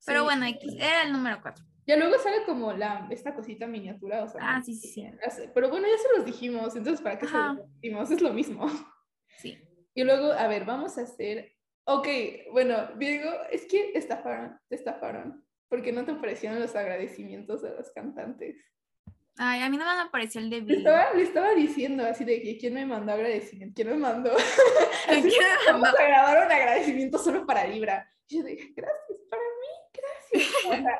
Pero 0.08 0.22
sí. 0.22 0.26
bueno, 0.26 0.46
era 0.80 1.04
el 1.04 1.12
número 1.12 1.40
4. 1.42 1.64
Ya 1.86 1.98
luego 1.98 2.18
sale 2.18 2.44
como 2.46 2.74
la, 2.74 3.08
esta 3.12 3.36
cosita 3.36 3.68
miniatura, 3.68 4.24
o 4.24 4.28
sea. 4.28 4.42
Ah, 4.42 4.62
sí, 4.64 4.74
sí, 4.74 4.88
sí. 4.90 5.08
Pero 5.54 5.70
bueno, 5.70 5.88
ya 5.88 5.98
se 5.98 6.18
los 6.18 6.26
dijimos, 6.26 6.76
entonces, 6.76 7.02
¿para 7.02 7.20
qué 7.20 7.28
se 7.28 7.38
los 7.38 7.58
dijimos? 7.80 8.10
Es 8.12 8.22
lo 8.22 8.34
mismo. 8.34 8.68
Sí. 9.38 9.56
Y 9.98 10.04
luego, 10.04 10.32
a 10.32 10.48
ver, 10.48 10.64
vamos 10.64 10.96
a 11.00 11.02
hacer. 11.02 11.54
Ok, 11.86 12.08
bueno, 12.52 12.88
Diego, 13.00 13.32
es 13.50 13.66
que 13.66 13.94
estafaron, 13.96 14.56
te 14.70 14.76
estafaron. 14.76 15.44
Porque 15.70 15.92
no 15.92 16.06
te 16.06 16.12
aparecieron 16.12 16.60
los 16.60 16.76
agradecimientos 16.76 17.64
de 17.64 17.72
los 17.72 17.90
cantantes. 17.90 18.64
Ay, 19.40 19.64
a 19.64 19.70
mí 19.70 19.78
no 19.78 19.86
me 19.86 20.00
apareció 20.00 20.40
el 20.40 20.52
de 20.52 20.62
Le 20.62 20.78
estaba, 20.78 21.14
le 21.16 21.24
estaba 21.24 21.56
diciendo 21.56 22.06
así 22.06 22.26
de 22.26 22.44
que 22.44 22.60
quién 22.60 22.76
me 22.76 22.86
mandó 22.86 23.14
agradecimiento, 23.14 23.74
quién 23.76 23.88
me 23.88 23.96
mandó. 23.96 24.30
¿Quién 25.08 25.24
me 25.24 25.72
Vamos 25.72 25.90
a 25.90 26.04
grabar 26.04 26.46
un 26.46 26.52
agradecimiento 26.52 27.18
solo 27.18 27.48
para 27.48 27.66
Libra. 27.66 28.08
Y 28.28 28.38
yo 28.38 28.44
dije, 28.44 28.74
gracias 28.76 29.20
para 29.32 29.42
mí, 29.42 30.00
gracias. 30.32 30.66
O 30.66 30.70
sea, 30.74 31.00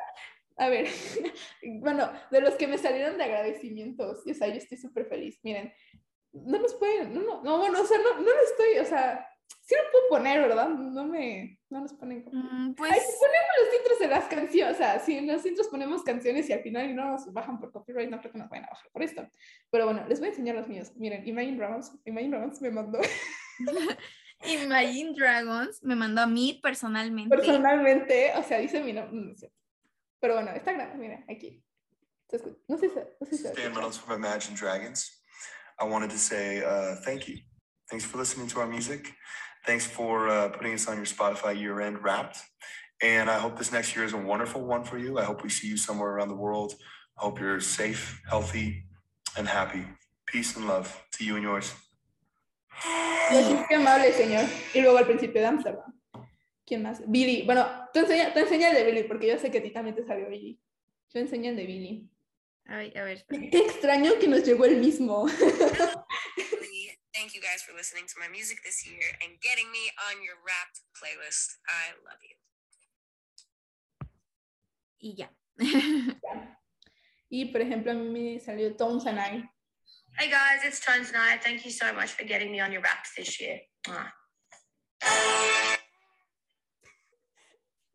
a 0.56 0.68
ver, 0.70 0.88
bueno, 1.82 2.10
de 2.32 2.40
los 2.40 2.54
que 2.56 2.66
me 2.66 2.78
salieron 2.78 3.16
de 3.16 3.22
agradecimientos, 3.22 4.26
o 4.26 4.34
sea, 4.34 4.48
yo 4.48 4.54
estoy 4.54 4.76
súper 4.76 5.06
feliz. 5.06 5.38
Miren, 5.44 5.72
no 6.32 6.58
los 6.58 6.74
pueden, 6.74 7.14
no, 7.14 7.22
no, 7.22 7.42
no, 7.42 7.58
bueno, 7.58 7.80
o 7.80 7.84
sea, 7.84 7.98
no, 7.98 8.14
no 8.14 8.22
lo 8.22 8.40
estoy, 8.42 8.78
o 8.78 8.84
sea, 8.84 9.28
sí 9.68 9.74
lo 9.74 9.90
puedo 9.90 10.08
poner, 10.08 10.40
¿verdad? 10.40 10.68
No 10.68 11.04
me, 11.04 11.58
no 11.68 11.80
nos 11.80 11.92
ponen 11.92 12.22
como... 12.22 12.42
Mm, 12.42 12.68
Ay, 12.68 12.74
Pues 12.76 12.92
si 12.92 13.18
ponemos 13.18 13.50
los 13.64 13.78
intros 13.78 13.98
de 13.98 14.08
las 14.08 14.24
canciones, 14.24 14.74
o 14.74 14.78
sea, 14.78 14.98
si 14.98 15.16
en 15.16 15.26
los 15.26 15.44
intros 15.44 15.68
ponemos 15.68 16.02
canciones 16.02 16.48
y 16.48 16.52
al 16.52 16.62
final 16.62 16.94
no 16.96 17.12
nos 17.12 17.32
bajan 17.32 17.58
por 17.58 17.72
copyright, 17.72 18.10
no 18.10 18.18
creo 18.18 18.32
que 18.32 18.38
nos 18.38 18.48
vayan 18.48 18.66
a 18.66 18.70
bajar 18.70 18.90
por 18.90 19.02
esto. 19.02 19.28
Pero 19.70 19.84
bueno, 19.84 20.06
les 20.08 20.20
voy 20.20 20.28
a 20.28 20.30
enseñar 20.30 20.56
los 20.56 20.68
míos. 20.68 20.92
Miren, 20.96 21.26
Imagine 21.26 21.56
Dragons, 21.56 21.92
Imagine 22.04 22.30
Dragons 22.30 22.62
me 22.62 22.70
mandó 22.70 22.98
Imagine 24.44 25.12
Dragons 25.14 25.82
me 25.82 25.96
mandó 25.96 26.22
a 26.22 26.26
mí 26.26 26.60
personalmente. 26.62 27.36
personalmente, 27.36 28.32
o 28.36 28.42
sea, 28.42 28.58
dice 28.58 28.80
mi 28.82 28.92
nombre. 28.92 29.34
Pero 30.20 30.34
bueno, 30.34 30.50
está 30.52 30.72
grande, 30.72 30.96
miren, 30.96 31.24
aquí. 31.28 31.62
No 32.30 32.38
sé 32.38 32.88
si, 32.88 33.00
no 33.20 33.26
sé 33.26 33.36
si. 33.36 33.48
Reynolds 33.54 33.98
from 33.98 34.18
Imagine 34.18 34.56
Dragons. 34.56 35.17
I 35.80 35.84
wanted 35.84 36.10
to 36.10 36.18
say 36.18 36.64
uh, 36.64 36.96
thank 37.04 37.28
you. 37.28 37.38
Thanks 37.90 38.04
for 38.04 38.18
listening 38.18 38.48
to 38.48 38.60
our 38.60 38.66
music. 38.66 39.14
Thanks 39.66 39.86
for 39.86 40.28
uh, 40.28 40.48
putting 40.48 40.74
us 40.74 40.88
on 40.88 40.96
your 40.96 41.06
Spotify 41.06 41.58
year 41.58 41.80
end 41.80 42.02
wrapped. 42.02 42.38
And 43.00 43.30
I 43.30 43.38
hope 43.38 43.56
this 43.56 43.72
next 43.72 43.94
year 43.94 44.04
is 44.04 44.12
a 44.12 44.18
wonderful 44.18 44.64
one 44.64 44.84
for 44.84 44.98
you. 44.98 45.18
I 45.18 45.24
hope 45.24 45.42
we 45.42 45.50
see 45.50 45.68
you 45.68 45.76
somewhere 45.76 46.10
around 46.10 46.28
the 46.28 46.34
world. 46.34 46.74
I 47.18 47.22
hope 47.22 47.40
you're 47.40 47.60
safe, 47.60 48.20
healthy, 48.28 48.84
and 49.36 49.46
happy. 49.46 49.86
Peace 50.26 50.56
and 50.56 50.66
love 50.66 50.88
to 51.12 51.24
you 51.24 51.36
and 51.36 51.44
yours. 51.44 51.74
Gracias, 53.30 53.70
amable, 53.70 54.12
señor. 54.12 54.48
Y 54.74 54.80
luego 54.80 54.98
al 54.98 55.06
principio 55.06 55.40
de 55.40 55.46
Amsterdam. 55.46 55.92
¿Quién 56.66 56.82
más? 56.82 57.00
Billy. 57.06 57.44
Bueno, 57.44 57.66
tú 57.92 58.00
enseña, 58.00 58.32
tú 58.32 58.40
enseña 58.40 58.70
el 58.70 58.76
de 58.76 58.84
Billy, 58.84 59.04
porque 59.04 59.28
yo 59.28 59.38
sé 59.38 59.50
que 59.50 59.58
a 59.58 59.62
ti 59.62 59.70
también 59.70 59.96
te 59.96 60.04
salió 60.04 60.28
Billy. 60.28 60.60
Yo 61.12 61.20
enseño 61.20 61.50
el 61.50 61.56
de 61.56 61.66
Billy. 61.66 62.10
Ay, 62.68 62.92
a 62.96 63.02
ver, 63.02 63.16
espera. 63.16 63.40
Qué 63.50 63.58
extraño 63.58 64.18
que 64.18 64.28
nos 64.28 64.44
llegó 64.44 64.66
el 64.66 64.76
mismo. 64.76 65.26
Thank 67.14 67.34
you 67.34 67.40
guys 67.40 67.62
for 67.66 67.74
listening 67.74 68.06
to 68.06 68.14
my 68.20 68.28
music 68.28 68.62
this 68.62 68.86
year 68.86 69.02
and 69.22 69.40
getting 69.40 69.70
me 69.72 69.90
on 70.08 70.22
your 70.22 70.36
wrapped 70.44 70.82
playlist. 70.94 71.58
I 71.66 71.92
love 72.04 72.20
you. 72.22 72.36
y 75.00 75.14
ya. 75.16 75.30
Y 77.30 77.46
por 77.52 77.60
ejemplo, 77.60 77.92
a 77.92 77.94
mí 77.94 78.08
me 78.10 78.40
salió 78.40 78.74
Tones 78.76 79.06
and 79.06 79.18
I. 79.18 79.44
Hey 80.18 80.30
guys, 80.30 80.64
it's 80.64 80.80
Tones 80.80 81.08
and 81.12 81.16
I. 81.16 81.38
Thank 81.38 81.64
you 81.64 81.70
so 81.70 81.92
much 81.92 82.10
for 82.12 82.24
getting 82.24 82.50
me 82.50 82.60
on 82.60 82.72
your 82.72 82.82
wrapped 82.82 83.08
this 83.16 83.40
year. 83.40 83.60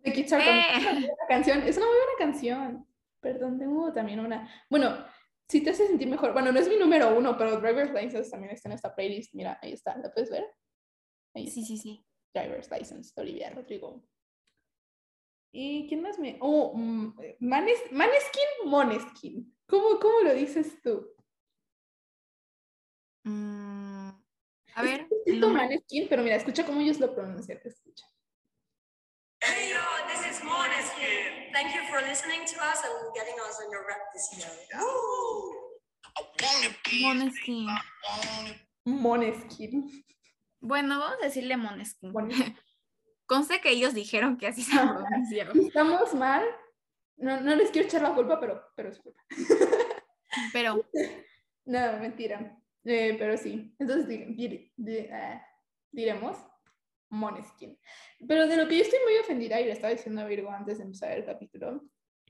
Kids 0.03 0.33
Are 0.33 0.41
Eh. 0.41 0.79
Buena 0.79 1.27
canción. 1.29 1.63
Es 1.63 1.77
una 1.77 1.85
muy 1.87 1.95
buena 1.97 2.17
canción. 2.19 2.85
Perdón, 3.23 3.57
tengo 3.57 3.91
también 3.93 4.19
una. 4.19 4.47
Bueno, 4.69 5.05
si 5.49 5.63
te 5.63 5.69
hace 5.71 5.87
sentir 5.87 6.07
mejor. 6.09 6.33
Bueno, 6.33 6.51
no 6.51 6.59
es 6.59 6.67
mi 6.69 6.75
número 6.77 7.17
uno, 7.17 7.37
pero 7.37 7.59
Driver's 7.59 7.91
License 7.93 8.29
también 8.29 8.53
está 8.53 8.69
en 8.69 8.73
esta 8.75 8.93
playlist. 8.93 9.33
Mira, 9.33 9.57
ahí 9.61 9.71
está. 9.71 9.97
¿La 9.97 10.13
puedes 10.13 10.29
ver? 10.29 10.45
Ahí 11.33 11.47
está. 11.47 11.55
Sí, 11.61 11.65
sí, 11.65 11.77
sí. 11.77 12.05
Driver's 12.35 12.69
License, 12.69 13.13
de 13.15 13.21
Olivia 13.21 13.49
Rodrigo. 13.51 14.03
¿Y 15.55 15.87
quién 15.87 16.01
más 16.01 16.19
me.? 16.19 16.37
Oh, 16.41 16.73
mm, 16.75 17.15
Manes- 17.39 17.91
Maneskin, 17.91 18.43
Moneskin. 18.65 19.55
¿Cómo, 19.67 19.99
¿Cómo 19.99 20.19
lo 20.21 20.33
dices 20.33 20.81
tú? 20.81 21.07
Mm, 23.23 24.09
a 24.75 24.83
Es 24.83 24.83
ver, 24.83 25.01
el 25.01 25.23
siento 25.25 25.47
número. 25.47 25.63
Maneskin, 25.65 26.07
pero 26.09 26.23
mira, 26.23 26.35
escucha 26.35 26.65
cómo 26.65 26.81
ellos 26.81 26.99
lo 26.99 27.13
pronuncian. 27.15 27.59
Escucha. 27.63 28.05
Thank 31.53 31.75
you 31.75 31.81
for 31.89 32.01
listening 32.01 32.41
to 32.45 32.55
us 32.69 32.79
and 32.83 33.13
getting 33.15 33.35
us 33.47 33.59
on 33.63 33.71
your 33.71 33.85
wrap 33.87 34.01
this 34.13 34.27
year. 34.37 34.49
Moneskin. 37.01 37.67
Moneskin. 38.85 40.03
Bueno, 40.61 40.99
vamos 40.99 41.17
a 41.21 41.25
decirle 41.25 41.57
Moneskin. 41.57 42.11
Moneskin. 42.11 42.55
Conste 43.25 43.61
que 43.61 43.69
ellos 43.69 43.93
dijeron 43.93 44.37
que 44.37 44.47
así 44.47 44.63
se 44.63 44.75
pronunciaba. 44.77 45.53
Estamos 45.55 46.13
mal. 46.13 46.43
No, 47.17 47.39
no 47.41 47.55
les 47.55 47.69
quiero 47.71 47.87
echar 47.87 48.01
la 48.01 48.13
culpa, 48.13 48.39
pero, 48.39 48.61
pero 48.75 48.89
es 48.89 48.99
culpa. 48.99 49.21
Pero, 50.51 50.83
No, 51.65 51.79
mentira. 51.99 52.57
Eh, 52.83 53.15
pero 53.19 53.37
sí. 53.37 53.73
Entonces 53.79 54.07
di- 54.07 54.25
di- 54.35 54.73
di- 54.75 55.07
ah, 55.11 55.41
diremos 55.91 56.35
Moneskin. 57.13 57.79
Pero 58.27 58.47
de 58.47 58.57
lo 58.57 58.67
que 58.67 58.77
yo 58.77 58.83
estoy 58.83 58.99
muy 59.03 59.17
ofendida, 59.17 59.61
y 59.61 59.65
le 59.65 59.71
estaba 59.71 59.93
diciendo 59.93 60.21
a 60.21 60.25
Virgo 60.25 60.49
antes 60.49 60.79
de 60.79 60.83
empezar 60.83 61.11
el 61.11 61.25
capítulo, 61.25 61.83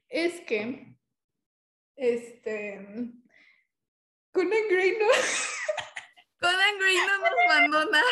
es 0.10 0.42
que 0.42 0.96
este 1.96 2.86
Conan 4.32 4.68
Gray 4.70 4.98
no 5.00 5.06
Conan 6.40 6.80
Gray 6.80 6.96
no 6.98 7.18
nos 7.20 7.32
mandó 7.48 7.92
nada. 7.92 8.04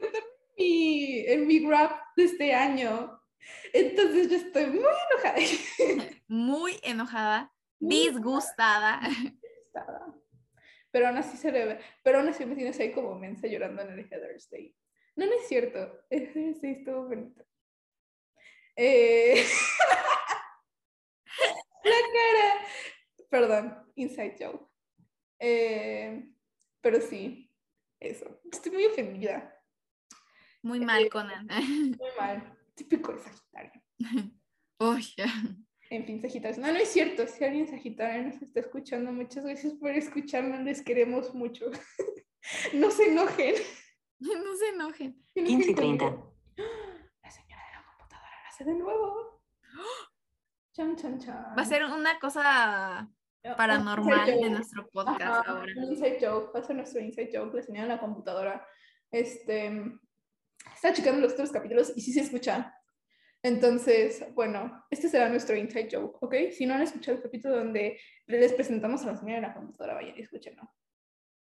mi, 0.58 1.20
en 1.26 1.46
mi 1.46 1.66
rap 1.66 2.00
de 2.16 2.24
este 2.24 2.54
año. 2.54 3.20
Entonces 3.72 4.30
yo 4.30 4.36
estoy 4.36 4.66
muy 4.66 4.82
enojada. 5.10 6.14
Muy 6.28 6.78
enojada, 6.82 7.54
Muy 7.80 8.08
disgustada. 8.08 9.00
Estaba. 9.64 10.14
Pero 10.90 11.08
aún 11.08 11.16
así 11.16 11.36
se 11.38 11.50
le 11.50 11.64
ve. 11.64 11.80
Pero 12.02 12.18
aún 12.18 12.28
así 12.28 12.44
me 12.44 12.54
tienes 12.54 12.78
ahí 12.80 12.92
como 12.92 13.14
mensa 13.14 13.46
llorando 13.46 13.82
en 13.82 13.92
el 13.92 14.06
Heather's 14.06 14.50
Day. 14.50 14.74
No, 15.18 15.26
no 15.26 15.32
es 15.32 15.48
cierto. 15.48 16.04
Day 16.10 16.58
estuvo 16.62 17.08
bonito. 17.08 17.44
Eh... 18.76 19.44
La 21.84 21.90
cara. 21.90 22.64
Perdón, 23.28 23.92
inside 23.96 24.36
joke. 24.38 24.70
Eh, 25.40 26.30
Pero 26.80 27.00
sí, 27.00 27.52
eso. 27.98 28.40
Estoy 28.50 28.70
muy 28.70 28.86
ofendida. 28.86 29.60
Muy 30.62 30.78
mal, 30.78 31.08
Conan. 31.08 31.48
Muy 31.98 32.10
mal. 32.16 32.56
Típico 32.76 33.12
de 33.12 33.18
Sagitario. 33.18 33.82
Uy, 34.78 35.04
En 35.90 36.06
fin, 36.06 36.22
Sagitarios. 36.22 36.58
No, 36.58 36.70
no 36.70 36.78
es 36.78 36.90
cierto. 36.90 37.26
Si 37.26 37.42
alguien 37.42 37.66
Sagitario 37.66 38.22
nos 38.22 38.40
está 38.40 38.60
escuchando, 38.60 39.10
muchas 39.10 39.44
gracias 39.44 39.74
por 39.74 39.90
escucharnos. 39.90 40.60
Les 40.60 40.80
queremos 40.80 41.34
mucho. 41.34 41.72
no 42.74 42.92
se 42.92 43.06
enojen. 43.08 43.56
no 44.44 44.56
se 44.56 44.68
enojen. 44.68 45.22
Se 45.32 45.42
15 45.42 45.50
y 45.50 45.54
enojen 45.54 45.74
30. 45.76 46.04
conmigo. 46.04 46.36
La 47.22 47.30
señora 47.30 47.62
de 47.64 47.72
la 47.72 47.84
computadora 47.86 48.30
lo 48.42 48.48
hace 48.48 48.64
de 48.64 48.74
nuevo. 48.74 49.42
Chan, 50.72 50.96
chan, 50.96 51.18
chan. 51.18 51.54
Va 51.58 51.62
a 51.62 51.64
ser 51.64 51.84
una 51.84 52.20
cosa 52.20 53.10
paranormal 53.56 54.26
de 54.26 54.50
nuestro 54.50 54.88
podcast 54.88 55.20
Ajá, 55.20 55.42
ahora. 55.50 55.72
Un 55.76 55.84
inside 55.84 56.18
joke. 56.20 56.52
Va 56.54 56.60
a 56.60 56.62
ser 56.62 56.76
nuestro 56.76 57.00
inside 57.00 57.30
joke. 57.32 57.56
La 57.56 57.62
señora 57.62 57.82
en 57.82 57.88
la 57.88 58.00
computadora. 58.00 58.66
Este. 59.10 59.98
Está 60.74 60.92
checando 60.92 61.20
los 61.20 61.32
otros 61.32 61.50
capítulos 61.50 61.92
y 61.96 62.00
sí 62.00 62.12
se 62.12 62.20
escucha. 62.20 62.72
Entonces, 63.42 64.24
bueno, 64.34 64.84
este 64.90 65.08
será 65.08 65.28
nuestro 65.28 65.56
inside 65.56 65.88
joke, 65.90 66.18
¿ok? 66.20 66.34
Si 66.52 66.66
no 66.66 66.74
han 66.74 66.82
escuchado 66.82 67.16
el 67.16 67.22
capítulo 67.22 67.56
donde 67.56 67.98
les 68.26 68.52
presentamos 68.52 69.02
a 69.02 69.06
la 69.06 69.16
señora 69.16 69.40
de 69.40 69.46
la 69.46 69.54
computadora, 69.54 69.94
vayan 69.94 70.16
y 70.16 70.22
escúchenlo. 70.22 70.62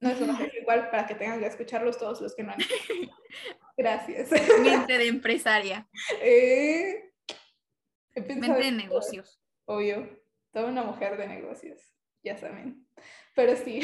No 0.00 0.10
es 0.10 0.20
una 0.20 0.38
igual 0.60 0.90
para 0.90 1.06
que 1.06 1.14
tengan 1.14 1.40
que 1.40 1.46
escucharlos 1.46 1.98
todos 1.98 2.20
los 2.20 2.34
que 2.34 2.42
no 2.42 2.52
han. 2.52 2.58
Gracias. 3.76 4.30
Mente 4.60 4.98
de 4.98 5.08
empresaria. 5.08 5.88
Eh, 6.22 7.12
Mente 8.14 8.58
de 8.58 8.72
negocios. 8.72 9.40
Obvio, 9.66 10.08
toda 10.52 10.66
una 10.66 10.82
mujer 10.82 11.16
de 11.18 11.28
negocios, 11.28 11.82
ya 12.22 12.36
saben. 12.38 12.86
Pero 13.34 13.54
sí. 13.56 13.80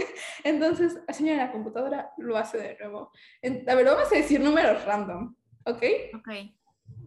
Entonces, 0.44 0.98
la 1.06 1.14
señora 1.14 1.46
la 1.46 1.52
computadora 1.52 2.12
lo 2.18 2.36
hace 2.36 2.58
de 2.58 2.76
nuevo. 2.78 3.12
A 3.68 3.74
ver, 3.74 3.84
vamos 3.84 4.12
a 4.12 4.16
decir 4.16 4.40
números 4.40 4.84
random, 4.84 5.36
¿ok? 5.64 5.82
Ok. 6.14 6.28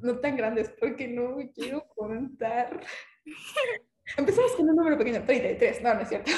No 0.02 0.20
tan 0.20 0.38
grandes 0.38 0.70
porque 0.80 1.08
no 1.08 1.36
me 1.36 1.52
quiero 1.52 1.86
contar. 1.90 2.80
Empezamos 4.16 4.54
con 4.54 4.70
un 4.70 4.76
número 4.78 4.98
pequeño, 4.98 5.24
33. 5.24 5.82
No, 5.82 5.94
no 5.94 6.02
es 6.02 6.10
cierto. 6.10 6.32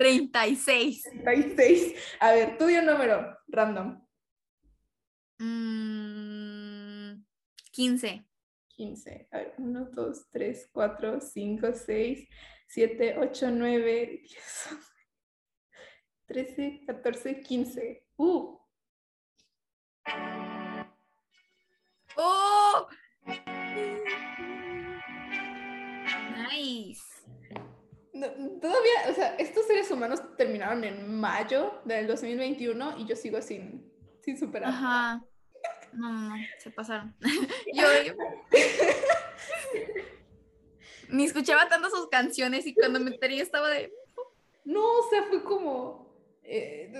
36. 0.00 1.02
36. 1.22 1.94
A 2.20 2.32
ver, 2.32 2.56
tú 2.56 2.64
di 2.68 2.76
un 2.76 2.86
número 2.86 3.36
random. 3.48 4.02
Mm, 5.38 7.22
15. 7.70 8.24
15. 8.68 9.28
A 9.30 9.36
ver, 9.36 9.54
1, 9.58 9.90
2, 9.92 10.30
3, 10.30 10.70
4, 10.72 11.20
5, 11.20 11.72
6, 11.74 12.28
7, 12.66 13.18
8, 13.18 13.50
9, 13.50 14.22
10, 14.22 14.78
13, 16.28 16.80
14, 16.86 17.40
15. 17.42 18.06
Uh, 18.16 18.58
¡Oh! 22.16 22.88
Nice. 26.48 27.09
No, 28.20 28.60
todavía, 28.60 28.92
o 29.10 29.14
sea, 29.14 29.34
estos 29.36 29.66
seres 29.66 29.90
humanos 29.90 30.20
terminaron 30.36 30.84
en 30.84 31.18
mayo 31.18 31.80
del 31.84 32.06
2021 32.06 32.98
y 32.98 33.06
yo 33.06 33.16
sigo 33.16 33.40
sin, 33.42 33.90
sin 34.22 34.38
superar. 34.38 34.68
Ajá. 34.70 35.24
No, 35.92 36.10
no, 36.12 36.28
no, 36.30 36.36
se 36.58 36.70
pasaron. 36.70 37.14
Yo, 37.74 37.82
yo- 38.06 38.14
ni 41.08 41.24
escuchaba 41.24 41.68
tanto 41.68 41.90
sus 41.90 42.08
canciones 42.08 42.66
y 42.66 42.74
cuando 42.74 43.00
me 43.00 43.10
enteré 43.10 43.40
estaba 43.40 43.68
de. 43.68 43.92
No, 44.64 44.98
o 45.00 45.10
sea, 45.10 45.24
fue 45.24 45.42
como. 45.42 46.14
eh, 46.44 46.92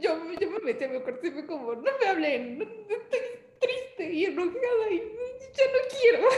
yo, 0.00 0.18
yo 0.40 0.50
me 0.50 0.58
metí 0.60 0.84
a 0.84 0.88
mi 0.88 1.00
cuarto 1.00 1.26
y 1.26 1.30
fue 1.30 1.46
como, 1.46 1.74
no 1.74 1.82
me 2.00 2.06
hablen, 2.08 2.62
estoy 2.88 3.20
triste 3.60 4.12
y 4.12 4.24
enojada 4.24 4.90
y 4.90 4.98
ya 4.98 5.64
no 5.66 6.00
quiero. 6.00 6.28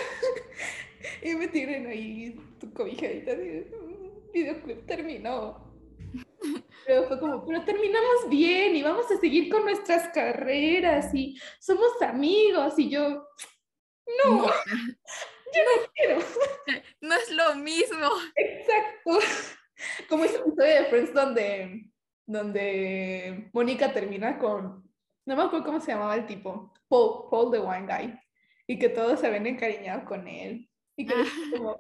y 1.23 1.35
me 1.37 1.49
tienen 1.49 1.87
ahí 1.87 2.39
tu 2.61 2.73
cobijadita 2.73 3.35
de 3.35 3.71
"Mm, 3.71 3.96
videoclip 4.37 4.87
terminó. 4.87 5.65
Pero 6.87 7.09
fue 7.09 7.19
como, 7.19 7.45
pero 7.47 7.65
terminamos 7.65 8.29
bien 8.29 8.77
y 8.77 8.83
vamos 8.83 9.11
a 9.11 9.17
seguir 9.19 9.51
con 9.51 9.65
nuestras 9.65 10.09
carreras 10.09 11.13
y 11.15 11.37
somos 11.59 12.01
amigos 12.03 12.79
y 12.79 12.91
yo, 12.91 13.27
no, 14.25 14.47
yo 15.55 15.63
no 15.63 15.93
quiero. 15.95 16.19
No 17.01 17.15
es 17.15 17.31
lo 17.31 17.55
mismo. 17.57 18.09
Exacto. 18.35 19.27
Como 20.09 20.25
ese 20.25 20.37
episodio 20.37 20.75
de 20.75 20.85
Friends 20.87 21.13
donde, 21.13 21.91
donde 22.27 23.51
Mónica 23.53 23.93
termina 23.93 24.39
con, 24.39 24.91
no 25.27 25.37
me 25.37 25.43
acuerdo 25.43 25.67
cómo 25.67 25.81
se 25.81 25.93
llamaba 25.93 26.15
el 26.15 26.27
tipo, 26.27 26.73
Paul, 26.89 27.29
Paul 27.31 27.51
the 27.51 27.59
Wine 27.59 27.87
Guy, 27.87 28.19
y 28.69 28.79
que 28.79 28.89
todos 28.89 29.21
se 29.21 29.31
ven 29.31 29.47
encariñados 29.47 30.05
con 30.05 30.27
él. 30.29 30.69
Y 30.97 31.07
que 31.07 31.21
es 31.21 31.29
como, 31.53 31.79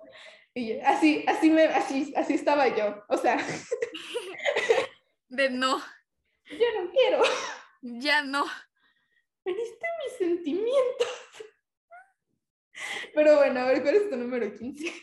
y 0.56 0.72
así, 0.80 1.22
así, 1.28 1.50
me, 1.50 1.64
así, 1.64 2.14
así 2.16 2.32
estaba 2.32 2.74
yo. 2.74 3.04
O 3.08 3.18
sea, 3.18 3.36
De 5.28 5.50
no, 5.50 5.78
yo 6.46 6.82
no 6.82 6.90
quiero. 6.90 7.22
ya 7.82 8.22
no. 8.22 8.46
Veniste 9.44 9.86
mis 10.04 10.16
sentimientos. 10.16 11.08
Pero 13.14 13.36
bueno, 13.36 13.60
a 13.60 13.66
ver, 13.66 13.82
¿cuál 13.82 13.96
es 13.96 14.08
tu 14.08 14.16
número 14.16 14.50
15? 14.54 14.94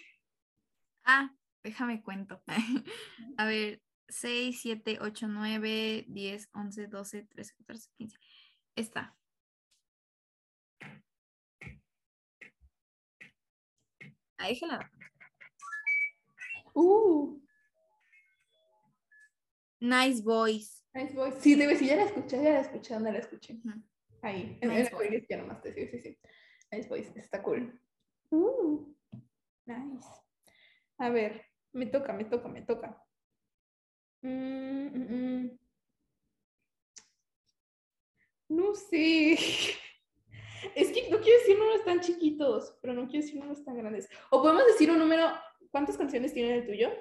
Ah, 1.04 1.30
déjame 1.63 2.02
cuento. 2.02 2.42
A 3.38 3.46
ver, 3.46 3.80
6, 4.08 4.60
7, 4.60 4.98
8, 5.02 5.28
9, 5.28 6.06
10, 6.08 6.50
11, 6.52 6.88
12, 6.88 7.24
13, 7.26 7.56
14, 7.58 7.89
15. 7.96 8.18
Esta. 8.76 9.16
Ahí 14.38 14.56
déjala. 14.56 14.92
Uh, 16.74 17.40
Nice 19.80 20.22
Boys. 20.22 20.84
Nice 20.94 21.14
Boys. 21.14 21.36
Sí, 21.40 21.56
debe 21.56 21.76
si 21.76 21.88
ya 21.88 21.96
la 21.98 22.04
escuché, 22.06 22.42
ya 22.42 22.54
la 22.54 22.62
escuché, 22.62 22.94
¿dónde 22.94 23.12
la 23.12 23.20
escuché? 23.20 23.58
Ahí, 24.22 24.58
en, 24.62 24.70
Nice 24.70 24.92
en 25.02 25.26
ya 25.30 25.38
nomás 25.38 25.62
te 25.62 25.74
sí, 25.74 25.88
sí, 25.88 26.00
sí. 26.00 26.18
Nice 26.72 26.88
Boys, 26.88 27.12
está 27.16 27.44
cool. 27.44 27.80
Uh, 28.30 28.96
nice. 29.66 30.08
A 30.98 31.10
ver, 31.10 31.46
me 31.74 31.86
toca, 31.86 32.14
me 32.14 32.26
toca, 32.26 32.48
me 32.48 32.62
toca. 32.62 33.04
Mm, 34.22 34.88
mm, 34.88 35.14
mm. 35.14 35.60
No 38.50 38.76
sé. 38.76 39.38
Es 40.76 40.92
que 40.94 41.10
no 41.10 41.20
quiero 41.20 41.40
decir 41.40 41.60
números 41.60 41.84
tan 41.84 42.00
chiquitos, 42.00 42.78
pero 42.82 42.94
no 42.94 43.06
quiero 43.08 43.26
decir 43.26 43.38
números 43.38 43.66
tan 43.66 43.78
grandes. 43.78 44.10
O 44.30 44.42
podemos 44.42 44.66
decir 44.66 44.90
un 44.90 44.98
número. 44.98 45.30
¿Cuántas 45.74 45.98
canciones 45.98 46.36
tiene 46.36 46.54
el 46.58 46.68
tuyo? 46.68 46.92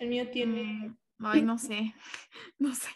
El 0.00 0.08
mío 0.08 0.28
tiene. 0.28 0.64
Mm, 0.64 0.96
Ay, 1.24 1.42
no 1.42 1.56
sé. 1.56 1.94
No 2.58 2.74
sé. 2.74 2.88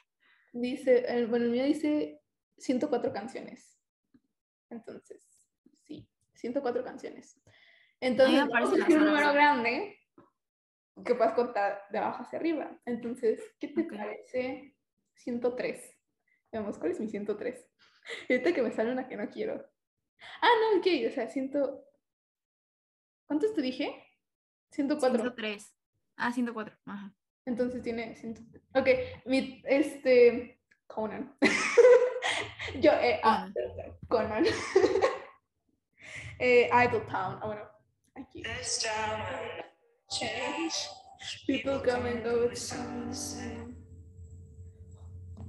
Dice, 0.53 1.05
el- 1.07 1.29
bueno, 1.29 1.45
el 1.45 1.53
mío 1.53 1.64
dice 1.64 2.21
104 2.59 3.12
canciones. 3.12 3.79
Entonces, 4.69 5.25
sí, 5.85 6.09
104 6.35 6.83
canciones. 6.83 7.40
Entonces, 8.01 8.49
decir 8.79 8.99
un 8.99 9.05
número 9.05 9.33
grande 9.33 9.97
que 11.05 11.14
puedas 11.14 11.35
contar 11.35 11.83
de 11.90 11.99
abajo 11.99 12.25
hacia 12.25 12.40
arriba. 12.40 12.81
Entonces, 12.85 13.40
¿qué 13.61 13.69
te 13.69 13.83
Ok. 13.83 13.92
parece 13.97 14.75
103? 15.14 15.88
Veamos, 16.51 16.79
¿cuál 16.79 16.90
es 16.90 16.99
mi 17.01 17.09
103? 17.09 17.64
Ahorita 18.29 18.53
que 18.53 18.62
me 18.62 18.73
sale 18.73 18.90
una 18.90 19.07
que 19.07 19.16
no 19.16 19.31
quiero. 19.31 19.64
Ah, 20.42 20.49
no, 20.73 20.81
ok, 20.81 20.87
o 21.09 21.12
sea, 21.12 21.29
100... 21.29 21.53
¿Cuántos 23.27 23.55
te 23.55 23.62
dije? 23.62 24.03
104. 24.76 25.10
103. 25.10 25.74
Ah, 26.16 26.32
104. 26.32 26.76
Ajá. 26.86 27.14
Entonces 27.46 27.82
tiene 27.82 28.14
100. 28.16 28.40
Ok, 28.74 28.88
mi, 29.24 29.62
este. 29.64 30.60
Conan. 30.86 31.36
Yo, 32.80 32.92
eh, 32.92 33.20
ah, 33.24 33.48
Conan. 34.08 34.44
eh, 36.38 36.68
Idle 36.72 37.00
Town. 37.10 37.38
Ah, 37.42 37.46
bueno, 37.46 37.62
aquí. 38.14 38.42
Change. 40.08 40.88
People 41.46 41.80
come 41.80 42.10
and 42.10 42.22
go. 42.22 42.48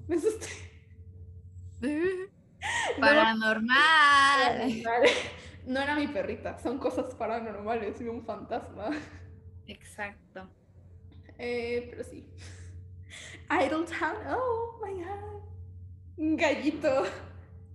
Me 0.07 0.15
asusté. 0.15 0.47
No, 1.81 1.89
Paranormal. 2.99 3.67
paranormal. 4.47 5.09
No 5.67 5.81
era 5.81 5.95
mi 5.97 6.07
perrita, 6.07 6.57
son 6.59 6.77
cosas 6.77 7.13
paranormales, 7.15 7.99
un 7.99 8.23
fantasma. 8.23 8.89
Exacto. 9.67 10.49
Eh, 11.37 11.87
pero 11.89 12.05
sí. 12.05 12.25
Idle 13.49 13.85
Town, 13.85 14.15
oh 14.29 14.79
my 14.81 15.03
god. 15.03 15.43
Un 16.15 16.37
gallito. 16.37 17.03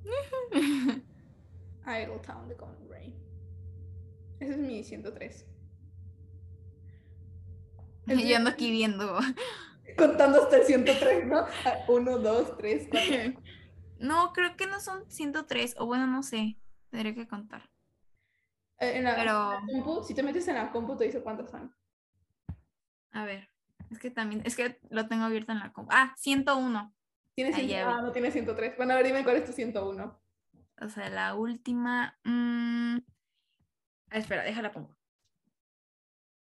Idle 1.86 2.18
Town 2.26 2.48
de 2.48 2.56
Conan 2.56 2.88
Gray. 2.88 3.14
Ese 4.40 4.52
es 4.52 4.58
mi 4.58 4.82
103. 4.82 5.46
Es 8.06 8.26
Yo 8.26 8.36
ando 8.38 8.48
aquí 8.48 8.70
viendo. 8.70 9.18
Contando 9.98 10.44
hasta 10.44 10.56
el 10.56 10.64
103, 10.64 11.26
¿no? 11.26 11.44
1, 11.88 12.18
2, 12.18 12.56
3, 12.56 12.88
4. 12.90 13.42
No, 13.98 14.32
creo 14.32 14.56
que 14.56 14.66
no 14.66 14.80
son 14.80 15.04
103. 15.10 15.74
O 15.78 15.84
bueno, 15.84 16.06
no 16.06 16.22
sé. 16.22 16.56
Tendré 16.90 17.14
que 17.14 17.28
contar. 17.28 17.71
Eh, 18.82 18.98
En 18.98 19.04
la, 19.04 19.14
Pero- 19.14 19.52
en 19.60 19.66
la 19.78 19.84
compu, 19.84 20.02
si 20.04 20.12
te 20.14 20.22
metes 20.22 20.46
en 20.48 20.56
la 20.56 20.72
compu, 20.72 20.96
te 20.96 21.04
dice 21.04 21.22
cuántos 21.22 21.50
son. 21.50 21.72
A 23.12 23.24
ver. 23.24 23.48
Es 23.90 23.98
que 23.98 24.10
también. 24.10 24.42
Es 24.44 24.56
que 24.56 24.80
lo 24.90 25.06
tengo 25.06 25.24
abierto 25.24 25.52
en 25.52 25.58
la 25.60 25.72
compu. 25.72 25.90
Ah, 25.94 26.14
101. 26.18 26.92
Tienes 27.34 27.54
Ahí 27.54 27.66
100 27.66 27.78
ya 27.80 27.86
vi. 27.88 27.94
ah, 27.94 28.02
no 28.02 28.12
tiene 28.12 28.30
103. 28.30 28.76
Bueno, 28.76 28.92
a 28.92 28.96
ver, 28.96 29.06
dime 29.06 29.22
cuál 29.22 29.36
es 29.36 29.44
tu 29.44 29.52
101. 29.52 30.20
O 30.80 30.88
sea, 30.88 31.08
la 31.10 31.34
última. 31.34 32.18
mm, 32.24 32.96
ah, 34.10 34.18
espera, 34.18 34.42
déjala 34.42 34.72
pongo. 34.72 34.96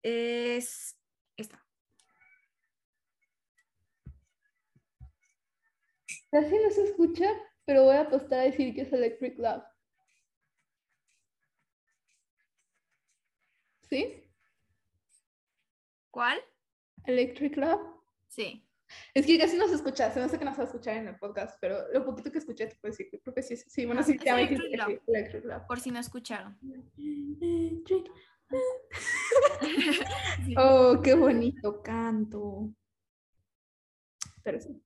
Es 0.02 0.98
esta. 1.36 1.64
Casi 6.30 6.54
no 6.58 6.70
se 6.70 6.84
escucha, 6.84 7.26
pero 7.64 7.84
voy 7.84 7.96
a 7.96 8.02
apostar 8.02 8.40
a 8.40 8.42
decir 8.42 8.74
que 8.74 8.82
es 8.82 8.92
Electric 8.92 9.38
Love. 9.38 9.64
¿Sí? 13.88 14.22
¿Cuál? 16.10 16.38
Electric 17.04 17.56
Love. 17.56 17.82
Sí. 18.28 18.62
Es 19.14 19.26
que 19.26 19.38
casi 19.38 19.56
no 19.56 19.66
se 19.68 19.74
escucha, 19.74 20.10
se 20.12 20.20
me 20.20 20.26
hace 20.26 20.38
que 20.38 20.44
no 20.44 20.52
se 20.52 20.58
va 20.58 20.62
a 20.64 20.66
escuchar 20.66 20.96
en 20.96 21.08
el 21.08 21.16
podcast, 21.18 21.58
pero 21.60 21.88
lo 21.92 22.04
poquito 22.04 22.30
que 22.30 22.38
escuché 22.38 22.66
te 22.68 22.76
puedo 22.76 22.92
decir 22.92 23.08
creo 23.10 23.34
que 23.34 23.42
sí, 23.42 23.56
sí, 23.56 23.84
bueno, 23.84 24.00
Ah, 24.00 24.04
sí, 24.04 24.16
me 24.16 24.30
Electric 24.30 24.60
sí, 24.60 25.00
Electric 25.08 25.44
Love. 25.44 25.62
Por 25.66 25.80
si 25.80 25.90
no 25.90 25.98
escucharon. 25.98 26.56
Electric- 26.62 28.10
Sí. 30.44 30.54
Oh, 30.56 31.00
qué 31.02 31.14
bonito 31.14 31.82
canto. 31.82 32.70
Pero 34.44 34.60
sí. 34.60 34.80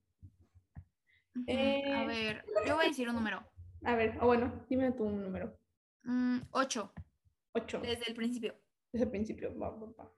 Ujú, 1.34 1.44
eh, 1.46 1.92
A 1.94 2.06
ver, 2.06 2.44
yo 2.66 2.76
voy 2.76 2.86
a 2.86 2.88
decir 2.88 3.08
un 3.08 3.14
número. 3.16 3.44
A 3.84 3.94
ver, 3.96 4.16
o 4.20 4.26
bueno, 4.26 4.64
dime 4.70 4.92
tu 4.92 5.08
número. 5.10 5.58
Mm, 6.04 6.38
ocho, 6.52 6.92
8. 7.52 7.80
desde 7.80 8.08
el 8.08 8.14
principio. 8.14 8.58
Desde 8.92 9.04
el 9.04 9.10
principio. 9.10 9.56
Va, 9.58 9.70
va, 9.70 9.86
va. 9.98 10.12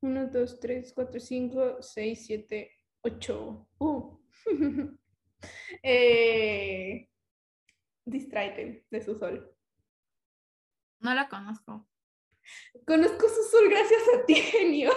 1, 0.00 0.26
2, 0.28 0.60
3, 0.60 0.92
4, 0.94 1.20
5, 1.20 1.82
6, 1.82 2.26
7, 2.26 2.70
8. 3.02 3.68
Uh. 3.78 4.18
eh, 5.82 7.08
Distráete 8.04 8.86
de 8.90 9.02
su 9.02 9.18
sol. 9.18 9.54
No 11.00 11.14
la 11.14 11.28
conozco. 11.28 11.86
Conozco 12.86 13.28
su 13.28 13.42
sol 13.50 13.68
gracias 13.68 14.00
a 14.16 14.24
ti, 14.24 14.34
genio. 14.52 14.90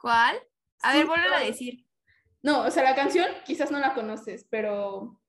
¿Cuál? 0.00 0.36
A 0.82 0.94
ver, 0.94 1.06
vuelve 1.06 1.34
a 1.34 1.40
decir. 1.40 1.86
No, 2.42 2.62
o 2.62 2.70
sea, 2.72 2.82
la 2.82 2.96
canción 2.96 3.28
quizás 3.46 3.70
no 3.70 3.78
la 3.78 3.94
conoces, 3.94 4.44
pero, 4.50 5.20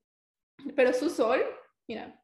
pero 0.76 0.94
su 0.94 1.12
sol, 1.12 1.44
mira. 1.88 2.20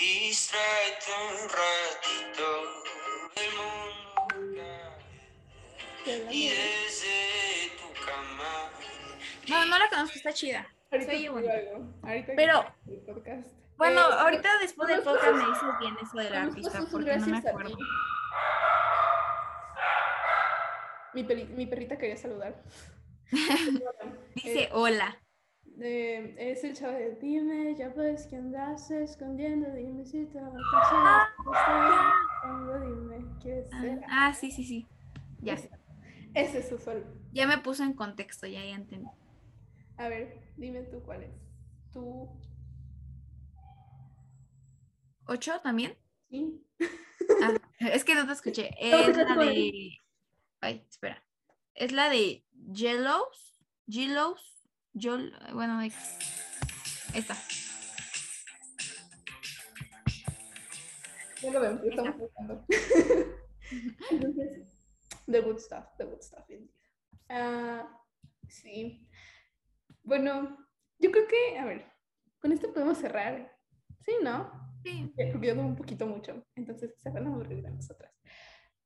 Distráete 0.00 1.10
un 1.28 1.36
ratito, 1.50 2.46
el 3.36 3.50
mundo. 4.46 4.64
Y 6.30 6.48
desde 6.48 7.70
tu 7.76 8.06
cama. 8.06 8.70
No, 9.50 9.66
no 9.66 9.78
la 9.78 9.88
conozco, 9.90 10.16
está 10.16 10.32
chida. 10.32 10.66
Ahorita 10.90 11.12
bonito. 11.30 11.52
algo. 11.52 11.86
Ahorita 12.02 12.32
Pero-. 12.34 12.74
Bueno, 13.76 14.00
Eh, 14.00 14.14
ahorita 14.20 14.58
después 14.60 14.88
del 14.88 15.02
podcast 15.02 15.32
me 15.32 15.46
dices 15.46 15.68
bien 15.80 15.94
eso 16.02 16.16
del 16.16 16.34
artista, 16.34 16.80
porque 16.90 17.16
no 17.18 17.26
me 17.26 17.36
acuerdo. 17.38 17.76
Mi, 21.12 21.24
mi 21.24 21.66
perrita 21.66 21.98
quería 21.98 22.16
saludar. 22.16 22.54
Dice 24.34 24.62
Eh, 24.62 24.68
hola. 24.72 25.18
Eh, 25.80 26.34
es 26.38 26.64
el 26.64 26.74
chavo 26.74 26.92
de 26.92 27.14
dime, 27.16 27.74
ya 27.76 27.88
ves 27.90 28.26
que 28.26 28.36
andas 28.36 28.90
escondiendo, 28.90 29.72
dime 29.74 30.04
si 30.04 30.26
te 30.26 30.40
va 30.40 30.50
Ah, 30.82 31.28
a 31.38 31.44
pasar. 31.44 32.86
Dime, 32.86 33.24
¿qué 33.42 33.64
Ah, 33.72 33.80
será? 33.80 34.06
Ah, 34.08 34.34
sí, 34.34 34.50
sí, 34.50 34.64
sí. 34.64 34.86
Ya. 35.40 35.54
Ese 36.34 36.58
es 36.58 36.68
su 36.68 36.78
sol. 36.78 37.04
Ya 37.32 37.46
me 37.46 37.58
puso 37.58 37.82
en 37.82 37.94
contexto, 37.94 38.46
ya, 38.46 38.64
ya 38.64 38.74
entendí. 38.74 39.08
A 39.96 40.08
ver, 40.08 40.38
dime 40.56 40.82
tú 40.82 41.02
cuál 41.02 41.22
es. 41.24 41.30
Tú, 41.92 42.28
¿Ocho 45.26 45.60
también? 45.62 45.96
sí. 46.28 46.60
Ah, 47.42 47.54
es 47.80 48.04
que 48.04 48.14
no 48.14 48.26
te 48.26 48.32
escuché. 48.32 48.70
Es 48.80 49.16
la 49.16 49.36
de. 49.36 49.98
Ay, 50.60 50.84
espera. 50.88 51.22
Es 51.74 51.92
la 51.92 52.08
de 52.10 52.44
Jellos. 52.74 53.60
Jellos. 53.88 54.59
Yol... 54.92 55.32
Bueno. 55.52 55.80
Esta. 57.14 57.36
Ya 61.42 61.50
lo 61.50 61.60
ven, 61.60 61.78
pero 61.78 61.90
estamos 61.90 62.18
buscando. 62.18 62.66
Entonces, 64.10 64.68
the 65.26 65.40
good 65.40 65.58
stuff, 65.58 65.86
the 65.96 66.04
good 66.04 66.20
stuff. 66.20 66.44
Ah, 67.28 67.88
sí. 68.48 69.08
Bueno, 70.02 70.58
yo 70.98 71.10
creo 71.10 71.26
que, 71.26 71.58
a 71.58 71.64
ver, 71.64 71.86
con 72.40 72.52
esto 72.52 72.72
podemos 72.72 72.98
cerrar. 72.98 73.56
Sí, 74.04 74.12
¿no? 74.22 74.50
Sí. 74.84 75.12
Porque 75.32 75.48
yo 75.48 75.54
un 75.54 75.76
poquito 75.76 76.06
mucho, 76.06 76.44
entonces 76.54 76.94
aburrir 77.04 77.62
de 77.62 77.70
nosotras. 77.70 78.12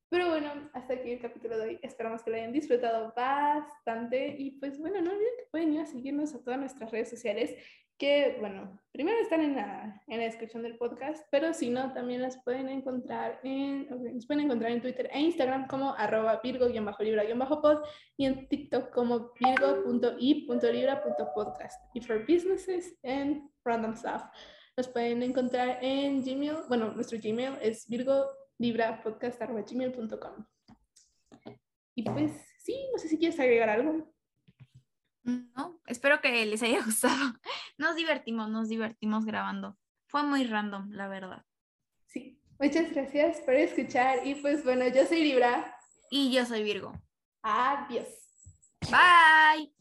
Pero 0.09 0.29
bueno, 0.29 0.51
hasta 0.73 0.95
aquí 0.95 1.13
el 1.13 1.21
capítulo 1.21 1.59
de 1.59 1.65
hoy. 1.65 1.79
Esperamos 1.83 2.23
que 2.23 2.31
lo 2.31 2.37
hayan 2.37 2.53
disfrutado 2.53 3.13
bastante. 3.17 4.37
Y 4.39 4.53
pues 4.53 4.79
bueno, 4.79 5.01
no 5.01 5.11
olviden 5.11 5.35
que 5.39 5.47
pueden 5.51 5.73
ir 5.73 5.81
a 5.81 5.87
seguirnos 5.87 6.33
a 6.35 6.43
todas 6.43 6.61
nuestras 6.61 6.91
redes 6.91 7.11
sociales. 7.11 7.55
Que 7.99 8.37
bueno, 8.41 8.81
primero 8.93 9.19
están 9.21 9.41
en 9.41 9.55
la, 9.55 10.03
en 10.09 10.19
la 10.19 10.25
descripción 10.25 10.65
del 10.65 10.77
podcast, 10.77 11.25
pero 11.31 11.55
si 11.55 11.71
no, 11.71 11.93
también 11.93 12.23
las 12.23 12.43
pueden 12.43 12.69
encontrar 12.69 13.39
en, 13.45 13.87
ok, 13.93 14.01
las 14.15 14.27
pueden 14.27 14.47
encontrar 14.47 14.73
en 14.73 14.83
Twitter 14.83 15.09
e 15.13 15.21
Instagram 15.21 15.69
como 15.69 15.95
arroba 15.95 16.41
virgo-libra-pod 16.43 17.85
y 18.17 18.27
en 18.27 18.49
TikTok 18.49 18.91
como 18.91 19.31
virgo.i.libra.podcast. 19.39 21.81
Y 21.95 22.01
for 22.01 22.27
businesses 22.27 22.99
and 23.05 23.49
random 23.65 23.95
stuff. 23.95 24.25
Nos 24.77 24.89
pueden 24.89 25.23
encontrar 25.23 25.79
en 25.83 26.25
Gmail. 26.25 26.65
Bueno, 26.69 26.91
nuestro 26.93 27.17
Gmail 27.23 27.59
es 27.63 27.89
virgolibrapodcast.gmail.com. 28.59 30.47
Y 31.95 32.03
pues 32.03 32.33
sí, 32.59 32.89
no 32.93 32.99
sé 32.99 33.09
si 33.09 33.19
quieres 33.19 33.39
agregar 33.39 33.69
algo. 33.71 34.13
No, 35.23 35.81
espero 35.87 36.21
que 36.21 36.45
les 36.45 36.63
haya 36.63 36.81
gustado. 36.85 37.35
Nos 37.79 37.97
divertimos, 37.97 38.51
nos 38.51 38.69
divertimos 38.69 39.25
grabando. 39.25 39.79
Fue 40.07 40.23
muy 40.23 40.45
random, 40.45 40.91
la 40.91 41.09
verdad. 41.09 41.45
Sí. 42.07 42.41
Muchas 42.59 42.93
gracias 42.93 43.41
por 43.41 43.55
escuchar. 43.55 44.27
Y 44.27 44.37
pues 44.37 44.65
bueno, 44.65 44.87
yo 44.89 45.07
soy 45.07 45.23
Libra. 45.23 45.77
Y 46.11 46.33
yo 46.33 46.45
soy 46.47 46.63
Virgo. 46.63 46.93
Adiós. 47.43 48.09
Bye. 48.91 49.75